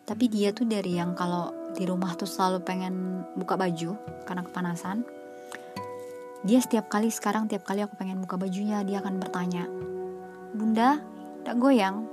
Tapi 0.03 0.29
dia 0.29 0.51
tuh 0.51 0.66
dari 0.66 0.99
yang 0.99 1.14
kalau 1.14 1.73
di 1.73 1.88
rumah 1.88 2.12
tuh 2.18 2.29
selalu 2.29 2.61
pengen 2.66 3.25
buka 3.38 3.57
baju 3.57 3.97
karena 4.29 4.42
kepanasan. 4.45 5.07
Dia 6.42 6.59
setiap 6.59 6.90
kali 6.90 7.07
sekarang 7.07 7.47
tiap 7.47 7.62
kali 7.62 7.87
aku 7.87 7.95
pengen 7.95 8.18
buka 8.18 8.35
bajunya 8.35 8.83
dia 8.83 8.99
akan 8.99 9.23
bertanya 9.23 9.71
bunda 10.53 11.01
tak 11.43 11.59
goyang. 11.59 12.07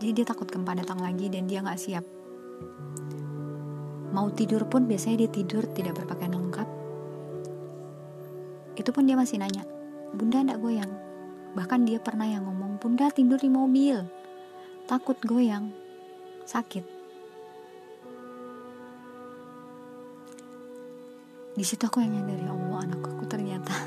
Jadi 0.00 0.10
dia 0.16 0.24
takut 0.24 0.48
gempa 0.48 0.72
datang 0.72 1.02
lagi 1.02 1.28
dan 1.28 1.44
dia 1.44 1.60
nggak 1.60 1.76
siap. 1.76 2.04
Mau 4.10 4.26
tidur 4.34 4.66
pun 4.66 4.88
biasanya 4.88 5.26
dia 5.26 5.30
tidur 5.30 5.66
tidak 5.70 6.02
berpakaian 6.02 6.34
lengkap. 6.34 6.68
Itu 8.74 8.90
pun 8.96 9.04
dia 9.04 9.18
masih 9.18 9.38
nanya 9.38 9.62
bunda 10.14 10.42
ndak 10.42 10.58
goyang? 10.58 10.90
Bahkan 11.54 11.86
dia 11.86 11.98
pernah 11.98 12.26
yang 12.26 12.46
ngomong 12.46 12.78
bunda 12.78 13.10
tidur 13.10 13.38
di 13.38 13.50
mobil. 13.50 14.06
Takut 14.86 15.18
goyang 15.22 15.70
sakit. 16.46 16.98
Di 21.54 21.64
situ 21.66 21.82
aku 21.84 22.00
yang 22.00 22.14
nyadari 22.14 22.46
Allah 22.46 22.78
anak 22.88 23.00
aku 23.04 23.24
ternyata 23.28 23.74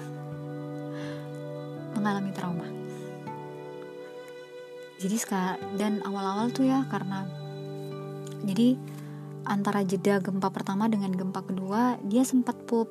mengalami 1.98 2.32
trauma. 2.36 2.83
Jadi 5.02 5.18
dan 5.76 6.00
awal-awal 6.06 6.54
tuh 6.54 6.70
ya 6.70 6.86
karena 6.88 7.26
jadi 8.44 8.78
antara 9.44 9.84
jeda 9.84 10.20
gempa 10.24 10.52
pertama 10.52 10.88
dengan 10.88 11.12
gempa 11.12 11.44
kedua 11.44 12.00
dia 12.04 12.24
sempat 12.24 12.56
pup. 12.68 12.88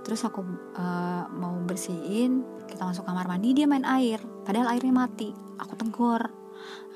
Terus 0.00 0.24
aku 0.24 0.40
uh, 0.78 1.24
mau 1.28 1.60
bersihin 1.62 2.42
kita 2.66 2.86
masuk 2.86 3.04
kamar 3.04 3.26
mandi 3.26 3.52
dia 3.52 3.66
main 3.66 3.84
air. 3.84 4.22
Padahal 4.46 4.74
airnya 4.74 4.94
mati. 4.94 5.30
Aku 5.60 5.76
tegur. 5.76 6.22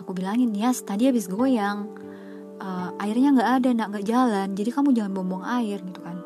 Aku 0.00 0.10
bilangin 0.16 0.54
ya 0.56 0.72
tadi 0.72 1.10
habis 1.10 1.28
goyang. 1.28 1.90
Uh, 2.58 2.94
airnya 3.02 3.34
nggak 3.34 3.50
ada 3.60 3.68
nggak 3.74 3.88
nggak 3.92 4.06
jalan. 4.06 4.48
Jadi 4.56 4.70
kamu 4.72 4.88
jangan 4.96 5.12
buang 5.12 5.44
air 5.44 5.78
gitu 5.82 6.00
kan. 6.00 6.16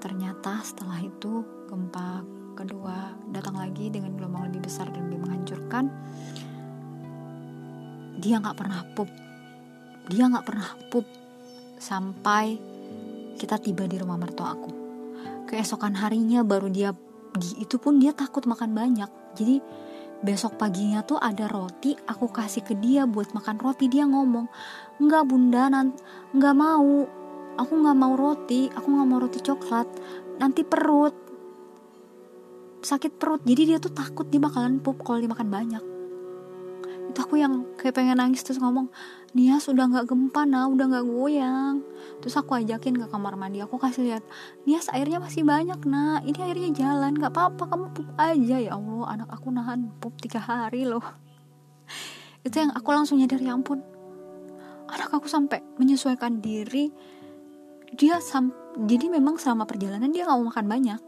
Ternyata 0.00 0.62
setelah 0.62 1.02
itu 1.02 1.44
gempa 1.66 2.22
kedua 2.56 3.12
datang 3.28 3.60
lagi 3.60 3.92
dengan 3.92 4.16
gelombang 4.16 4.48
lebih 4.48 4.64
besar 4.64 4.88
dan 4.88 5.12
lebih 5.12 5.20
menghancurkan 5.28 5.92
dia 8.26 8.42
nggak 8.42 8.58
pernah 8.58 8.82
pup. 8.82 9.06
Dia 10.10 10.26
nggak 10.26 10.42
pernah 10.42 10.70
pup 10.90 11.06
sampai 11.78 12.58
kita 13.38 13.62
tiba 13.62 13.86
di 13.86 14.02
rumah 14.02 14.18
mertua 14.18 14.50
aku. 14.50 14.70
Keesokan 15.46 15.94
harinya 15.94 16.42
baru 16.42 16.66
dia 16.66 16.90
itu 17.62 17.78
pun 17.78 18.02
dia 18.02 18.10
takut 18.10 18.42
makan 18.50 18.74
banyak. 18.74 19.06
Jadi 19.38 19.62
besok 20.26 20.58
paginya 20.58 21.06
tuh 21.06 21.22
ada 21.22 21.46
roti 21.46 21.94
aku 21.94 22.26
kasih 22.34 22.66
ke 22.66 22.74
dia 22.74 23.06
buat 23.06 23.30
makan 23.30 23.62
roti. 23.62 23.86
Dia 23.86 24.10
ngomong 24.10 24.50
nggak 24.98 25.24
bunda 25.30 25.70
nggak 26.34 26.56
mau. 26.58 27.06
Aku 27.56 27.72
nggak 27.72 27.96
mau 27.96 28.12
roti 28.18 28.66
aku 28.74 28.90
nggak 28.90 29.06
mau 29.06 29.22
roti 29.22 29.38
coklat. 29.38 29.86
Nanti 30.42 30.66
perut 30.66 31.14
sakit 32.82 33.14
perut. 33.14 33.46
Jadi 33.46 33.62
dia 33.70 33.78
tuh 33.78 33.94
takut 33.94 34.26
dia 34.26 34.42
bakalan 34.42 34.82
pup 34.82 34.98
kalau 35.06 35.22
dimakan 35.22 35.46
banyak 35.46 35.95
itu 37.16 37.24
aku 37.24 37.40
yang 37.40 37.64
kayak 37.80 37.96
pengen 37.96 38.20
nangis 38.20 38.44
terus 38.44 38.60
ngomong 38.60 38.92
Nia 39.32 39.56
sudah 39.56 39.88
nggak 39.88 40.04
gempa 40.04 40.44
nah 40.44 40.68
udah 40.68 40.84
nggak 40.84 41.08
goyang. 41.08 41.80
Terus 42.20 42.36
aku 42.36 42.60
ajakin 42.60 42.92
ke 43.00 43.08
kamar 43.08 43.40
mandi 43.40 43.64
aku 43.64 43.80
kasih 43.80 44.04
lihat 44.04 44.24
Nia 44.68 44.84
airnya 44.92 45.16
masih 45.16 45.40
banyak 45.40 45.80
nah 45.88 46.20
ini 46.20 46.36
airnya 46.36 46.76
jalan 46.76 47.16
nggak 47.16 47.32
apa-apa 47.32 47.72
kamu 47.72 47.86
pup 47.96 48.08
aja. 48.20 48.56
Ya 48.60 48.76
Allah 48.76 49.16
anak 49.16 49.32
aku 49.32 49.48
nahan 49.48 49.88
pup 49.96 50.12
tiga 50.20 50.44
hari 50.44 50.84
loh. 50.84 51.00
Itu 52.44 52.60
yang 52.60 52.76
aku 52.76 52.92
langsung 52.92 53.16
nyadar 53.16 53.40
ya 53.40 53.56
ampun. 53.56 53.80
Anak 54.92 55.08
aku 55.08 55.24
sampai 55.24 55.64
menyesuaikan 55.80 56.44
diri 56.44 56.92
dia 57.96 58.20
sam 58.20 58.52
jadi 58.76 59.08
memang 59.08 59.40
selama 59.40 59.64
perjalanan 59.64 60.12
dia 60.12 60.28
nggak 60.28 60.36
mau 60.36 60.52
makan 60.52 60.68
banyak 60.68 61.00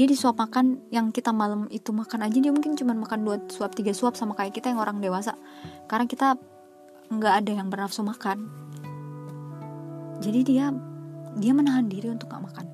dia 0.00 0.08
disuap 0.08 0.40
makan 0.40 0.80
yang 0.88 1.12
kita 1.12 1.28
malam 1.28 1.68
itu 1.68 1.92
makan 1.92 2.24
aja 2.24 2.40
dia 2.40 2.48
mungkin 2.48 2.72
cuma 2.72 2.96
makan 2.96 3.20
dua 3.20 3.36
suap 3.52 3.76
tiga 3.76 3.92
suap 3.92 4.16
sama 4.16 4.32
kayak 4.32 4.56
kita 4.56 4.72
yang 4.72 4.80
orang 4.80 4.96
dewasa. 4.96 5.36
Karena 5.84 6.08
kita 6.08 6.40
nggak 7.12 7.34
ada 7.44 7.50
yang 7.52 7.68
bernafsu 7.68 8.00
makan. 8.00 8.48
Jadi 10.24 10.40
dia 10.40 10.72
dia 11.36 11.52
menahan 11.52 11.84
diri 11.84 12.08
untuk 12.08 12.32
nggak 12.32 12.44
makan. 12.48 12.66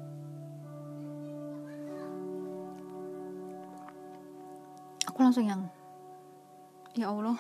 Aku 5.11 5.19
langsung 5.19 5.51
yang 5.51 5.67
ya 6.95 7.11
Allah 7.11 7.35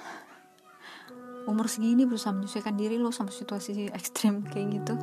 umur 1.46 1.70
segini 1.70 2.11
berusaha 2.11 2.35
menyesuaikan 2.35 2.75
diri 2.75 2.99
lo 2.99 3.14
sama 3.14 3.31
situasi 3.31 3.94
ekstrim 3.94 4.42
kayak 4.51 4.83
gitu. 4.83 4.99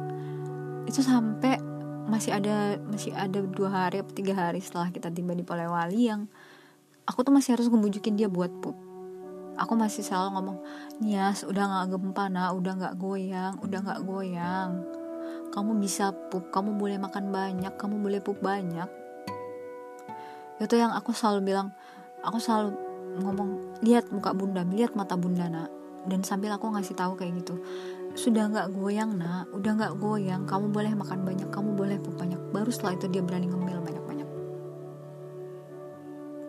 Itu 0.92 1.00
sampai 1.00 1.72
masih 2.04 2.36
ada 2.36 2.76
masih 2.84 3.16
ada 3.16 3.40
dua 3.40 3.70
hari 3.72 4.04
atau 4.04 4.14
tiga 4.14 4.36
hari 4.36 4.60
setelah 4.60 4.92
kita 4.92 5.08
tiba 5.08 5.32
di 5.32 5.44
Polewali 5.46 6.12
yang 6.12 6.28
aku 7.08 7.24
tuh 7.24 7.32
masih 7.32 7.56
harus 7.56 7.68
ngebujukin 7.72 8.20
dia 8.20 8.28
buat 8.28 8.52
pup. 8.60 8.76
Aku 9.54 9.78
masih 9.78 10.02
selalu 10.02 10.34
ngomong 10.34 10.58
Nias 10.98 11.46
udah 11.46 11.64
nggak 11.70 11.86
gempa 11.94 12.26
nah 12.28 12.50
udah 12.52 12.74
nggak 12.74 12.96
goyang 12.98 13.54
udah 13.62 13.80
nggak 13.80 14.02
goyang. 14.04 14.72
Kamu 15.54 15.78
bisa 15.78 16.12
pup 16.34 16.50
kamu 16.50 16.76
boleh 16.76 16.98
makan 16.98 17.30
banyak 17.30 17.74
kamu 17.78 18.02
boleh 18.02 18.20
pup 18.20 18.38
banyak. 18.42 18.90
Itu 20.58 20.76
yang 20.76 20.92
aku 20.92 21.14
selalu 21.14 21.54
bilang 21.54 21.72
aku 22.26 22.42
selalu 22.42 22.74
ngomong 23.22 23.50
lihat 23.86 24.10
muka 24.10 24.34
bunda 24.34 24.66
lihat 24.66 24.98
mata 24.98 25.14
bunda 25.16 25.48
nak. 25.48 25.70
Dan 26.04 26.20
sambil 26.26 26.52
aku 26.52 26.68
ngasih 26.68 27.00
tahu 27.00 27.16
kayak 27.16 27.40
gitu 27.40 27.64
sudah 28.14 28.50
nggak 28.50 28.68
goyang 28.74 29.18
nak. 29.18 29.50
Udah 29.52 29.72
nggak 29.74 29.94
goyang. 29.98 30.46
Kamu 30.46 30.70
boleh 30.70 30.94
makan 30.94 31.26
banyak 31.26 31.50
kamu 31.50 31.70
boleh 31.74 31.98
pup 31.98 32.16
banyak. 32.18 32.40
Baru 32.54 32.70
setelah 32.70 32.98
itu 32.98 33.06
dia 33.10 33.22
berani 33.26 33.50
ngemil 33.50 33.82
banyak 33.82 34.04
banyak 34.06 34.30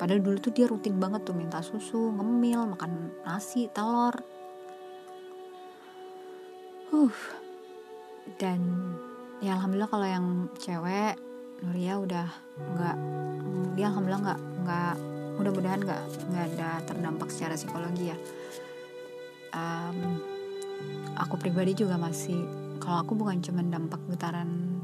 padahal 0.04 0.20
dulu 0.20 0.36
tuh 0.36 0.52
dia 0.52 0.68
rutin 0.68 1.00
banget 1.00 1.24
tuh 1.24 1.32
minta 1.32 1.64
susu 1.64 2.12
ngemil 2.12 2.76
makan 2.76 3.14
nasi 3.24 3.72
telur. 3.72 4.12
Uh 6.92 7.16
dan 8.36 8.60
ya 9.40 9.56
alhamdulillah 9.56 9.88
kalau 9.88 10.04
yang 10.04 10.26
cewek 10.60 11.16
Nuria 11.64 11.96
udah 11.96 12.28
nggak 12.76 12.96
dia 13.80 13.88
alhamdulillah 13.88 14.22
nggak 14.28 14.40
nggak 14.60 14.96
mudah-mudahan 15.40 15.80
nggak 15.80 16.02
nggak 16.28 16.44
ada 16.52 16.70
terdampak 16.84 17.28
secara 17.32 17.56
psikologi 17.56 18.12
ya 18.12 18.18
aku 21.18 21.38
pribadi 21.38 21.74
juga 21.74 21.98
masih 22.00 22.36
kalau 22.82 23.02
aku 23.02 23.12
bukan 23.14 23.40
cuma 23.40 23.62
dampak 23.62 24.00
getaran 24.10 24.80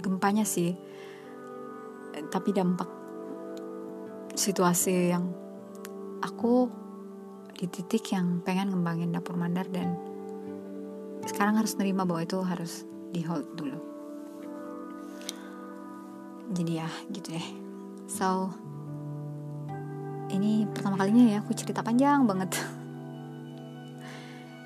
gempanya 0.00 0.46
sih 0.46 0.72
tapi 2.32 2.50
dampak 2.50 2.88
situasi 4.34 5.12
yang 5.14 5.30
aku 6.22 6.70
di 7.58 7.66
titik 7.66 8.14
yang 8.14 8.38
pengen 8.46 8.70
ngembangin 8.70 9.10
dapur 9.10 9.34
mandar 9.34 9.66
dan 9.66 9.98
sekarang 11.26 11.58
harus 11.58 11.74
nerima 11.74 12.06
bahwa 12.06 12.22
itu 12.22 12.38
harus 12.40 12.86
di 13.10 13.20
hold 13.26 13.44
dulu. 13.58 13.78
Jadi 16.54 16.72
ya 16.80 16.88
gitu 17.12 17.34
deh 17.34 17.68
so 18.08 18.48
ini 20.32 20.64
pertama 20.72 20.96
kalinya 20.96 21.36
ya 21.36 21.38
aku 21.44 21.52
cerita 21.52 21.84
panjang 21.84 22.24
banget 22.24 22.56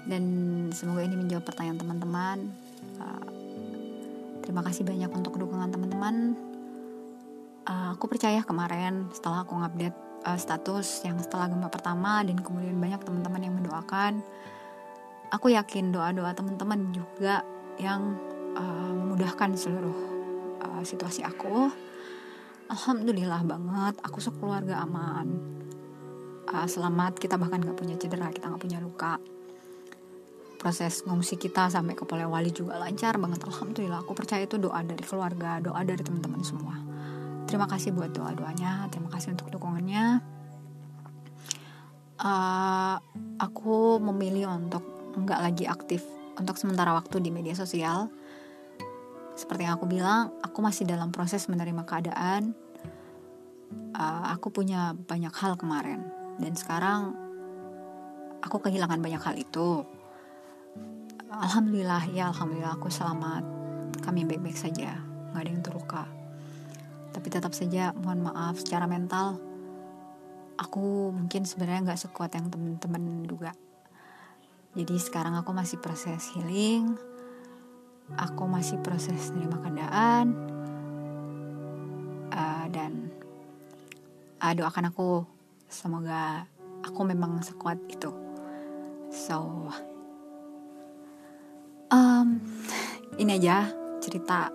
dan 0.06 0.22
semoga 0.74 1.06
ini 1.06 1.14
menjawab 1.14 1.46
pertanyaan 1.46 1.78
teman-teman. 1.78 2.38
Uh, 2.98 3.26
terima 4.42 4.66
kasih 4.66 4.82
banyak 4.82 5.10
untuk 5.14 5.38
dukungan 5.38 5.70
teman-teman. 5.70 6.34
Uh, 7.62 7.94
aku 7.94 8.10
percaya 8.10 8.42
kemarin 8.42 9.06
setelah 9.14 9.46
aku 9.46 9.54
ngupdate 9.54 9.94
uh, 10.26 10.38
status 10.38 11.06
yang 11.06 11.18
setelah 11.22 11.46
gempa 11.46 11.70
pertama 11.70 12.26
dan 12.26 12.34
kemudian 12.42 12.74
banyak 12.78 12.98
teman-teman 13.06 13.42
yang 13.42 13.54
mendoakan 13.54 14.22
aku 15.32 15.48
yakin 15.48 15.90
doa-doa 15.90 16.36
teman-teman 16.36 16.92
juga 16.92 17.40
yang 17.80 18.20
uh, 18.52 18.92
memudahkan 18.92 19.56
seluruh 19.56 19.98
uh, 20.60 20.82
situasi 20.84 21.24
aku. 21.24 21.72
Alhamdulillah 22.68 23.40
banget 23.44 23.94
aku 24.04 24.20
sekeluarga 24.20 24.84
aman. 24.84 25.26
Uh, 26.52 26.68
selamat 26.68 27.16
kita 27.16 27.40
bahkan 27.40 27.64
gak 27.64 27.78
punya 27.78 27.96
cedera 27.96 28.28
kita 28.28 28.50
gak 28.50 28.60
punya 28.60 28.76
luka 28.82 29.16
proses 30.62 31.03
ngungsi 31.03 31.42
kita 31.42 31.66
sampai 31.66 31.98
ke 31.98 32.07
Polewali 32.07 32.55
juga 32.55 32.79
lancar 32.79 33.18
banget. 33.18 33.42
Alhamdulillah 33.42 34.07
aku 34.07 34.14
percaya 34.14 34.46
itu 34.46 34.62
doa 34.62 34.79
dari 34.87 35.03
keluarga 35.03 35.59
doa 35.59 35.83
dari 35.83 35.98
teman-teman 35.98 36.38
semua. 36.46 36.79
Terima 37.51 37.66
kasih 37.66 37.90
buat 37.90 38.14
doa 38.14 38.31
doanya 38.31 38.87
terima 38.94 39.11
kasih 39.11 39.35
untuk 39.35 39.51
dukungannya. 39.51 40.22
Uh, 42.22 42.94
aku 43.42 43.98
memilih 43.98 44.46
untuk 44.55 44.87
nggak 45.18 45.40
lagi 45.42 45.66
aktif 45.66 46.07
untuk 46.38 46.55
sementara 46.55 46.94
waktu 46.94 47.18
di 47.18 47.35
media 47.35 47.59
sosial. 47.59 48.07
Seperti 49.35 49.66
yang 49.66 49.75
aku 49.75 49.90
bilang 49.90 50.31
aku 50.46 50.62
masih 50.62 50.87
dalam 50.87 51.11
proses 51.11 51.51
menerima 51.51 51.83
keadaan. 51.83 52.55
Uh, 53.98 54.25
aku 54.31 54.55
punya 54.55 54.94
banyak 54.94 55.35
hal 55.35 55.59
kemarin. 55.59 56.07
Dan 56.38 56.55
sekarang 56.55 57.18
aku 58.38 58.62
kehilangan 58.62 59.03
banyak 59.03 59.18
hal 59.18 59.35
itu 59.35 59.83
alhamdulillah 61.32 62.12
ya 62.12 62.28
alhamdulillah 62.28 62.76
aku 62.76 62.92
selamat. 62.92 63.44
Kami 64.04 64.28
baik-baik 64.28 64.58
saja 64.58 65.00
nggak 65.32 65.40
ada 65.40 65.50
yang 65.50 65.64
terluka. 65.64 66.04
Tapi 67.12 67.26
tetap 67.28 67.56
saja 67.56 67.96
mohon 67.96 68.24
maaf 68.24 68.60
secara 68.60 68.84
mental 68.84 69.52
aku 70.62 71.10
mungkin 71.10 71.42
sebenarnya 71.42 71.90
nggak 71.90 72.02
sekuat 72.06 72.38
yang 72.38 72.46
temen-temen 72.52 73.26
duga 73.26 73.50
jadi 74.78 74.94
sekarang 75.00 75.34
aku 75.34 75.50
masih 75.50 75.82
proses 75.82 76.30
healing 76.32 76.94
aku 78.16 78.44
masih 78.46 78.78
proses 78.84 79.32
nerima 79.32 79.58
keadaan 79.58 80.36
uh, 82.32 82.66
dan 82.68 83.08
uh, 84.40 84.52
doakan 84.52 84.92
aku. 84.92 85.24
Semoga 85.72 86.44
aku 86.84 87.00
memang 87.08 87.40
sekuat 87.40 87.80
itu. 87.88 88.12
So 89.08 89.68
um, 92.22 92.38
ini 93.18 93.35
aja 93.35 93.66
cerita 93.98 94.54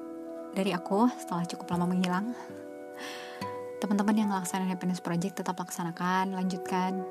dari 0.56 0.72
aku 0.72 1.12
setelah 1.20 1.44
cukup 1.44 1.76
lama 1.76 1.92
menghilang. 1.92 2.32
Teman-teman 3.78 4.16
yang 4.18 4.30
ngelaksanain 4.34 4.72
happiness 4.72 5.04
project 5.04 5.44
tetap 5.44 5.60
laksanakan 5.60 6.34
lanjutkan. 6.34 7.04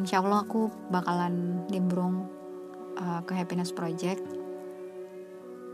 Insya 0.00 0.24
Allah 0.24 0.42
aku 0.42 0.72
bakalan 0.90 1.68
nimbrung 1.70 2.26
uh, 2.98 3.20
ke 3.22 3.36
happiness 3.36 3.70
project. 3.70 4.24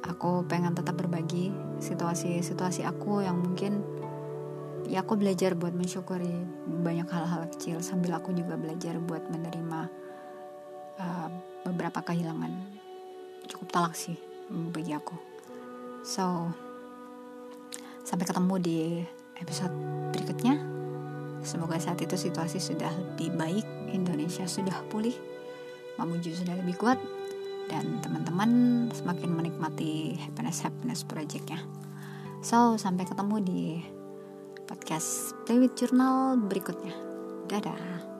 Aku 0.04 0.44
pengen 0.44 0.76
tetap 0.76 1.00
berbagi 1.00 1.48
situasi-situasi 1.80 2.84
aku 2.84 3.24
yang 3.24 3.40
mungkin 3.40 3.80
ya 4.84 5.00
aku 5.00 5.16
belajar 5.16 5.56
buat 5.56 5.72
mensyukuri 5.72 6.44
banyak 6.84 7.08
hal-hal 7.08 7.48
kecil 7.56 7.80
sambil 7.80 8.20
aku 8.20 8.36
juga 8.36 8.60
belajar 8.60 9.00
buat 9.00 9.24
menerima 9.32 9.80
uh, 11.00 11.28
beberapa 11.64 12.04
kehilangan 12.04 12.73
cukup 13.50 13.68
talak 13.72 13.94
sih 13.96 14.16
bagi 14.48 14.92
aku. 14.94 15.16
So 16.04 16.52
sampai 18.04 18.28
ketemu 18.28 18.54
di 18.60 18.78
episode 19.40 19.72
berikutnya. 20.12 20.60
Semoga 21.44 21.76
saat 21.76 22.00
itu 22.00 22.16
situasi 22.16 22.56
sudah 22.56 22.88
lebih 22.88 23.36
baik 23.36 23.66
Indonesia 23.92 24.48
sudah 24.48 24.80
pulih 24.88 25.12
Mamuju 25.94 26.34
sudah 26.34 26.58
lebih 26.58 26.74
kuat 26.74 26.98
dan 27.70 28.02
teman-teman 28.02 28.50
semakin 28.90 29.30
menikmati 29.30 30.18
happiness 30.18 30.66
happiness 30.66 31.06
projectnya. 31.06 31.62
So 32.42 32.74
sampai 32.74 33.06
ketemu 33.06 33.36
di 33.40 33.62
podcast 34.66 35.38
with 35.48 35.78
Journal 35.78 36.34
berikutnya. 36.50 36.92
Dadah 37.46 38.13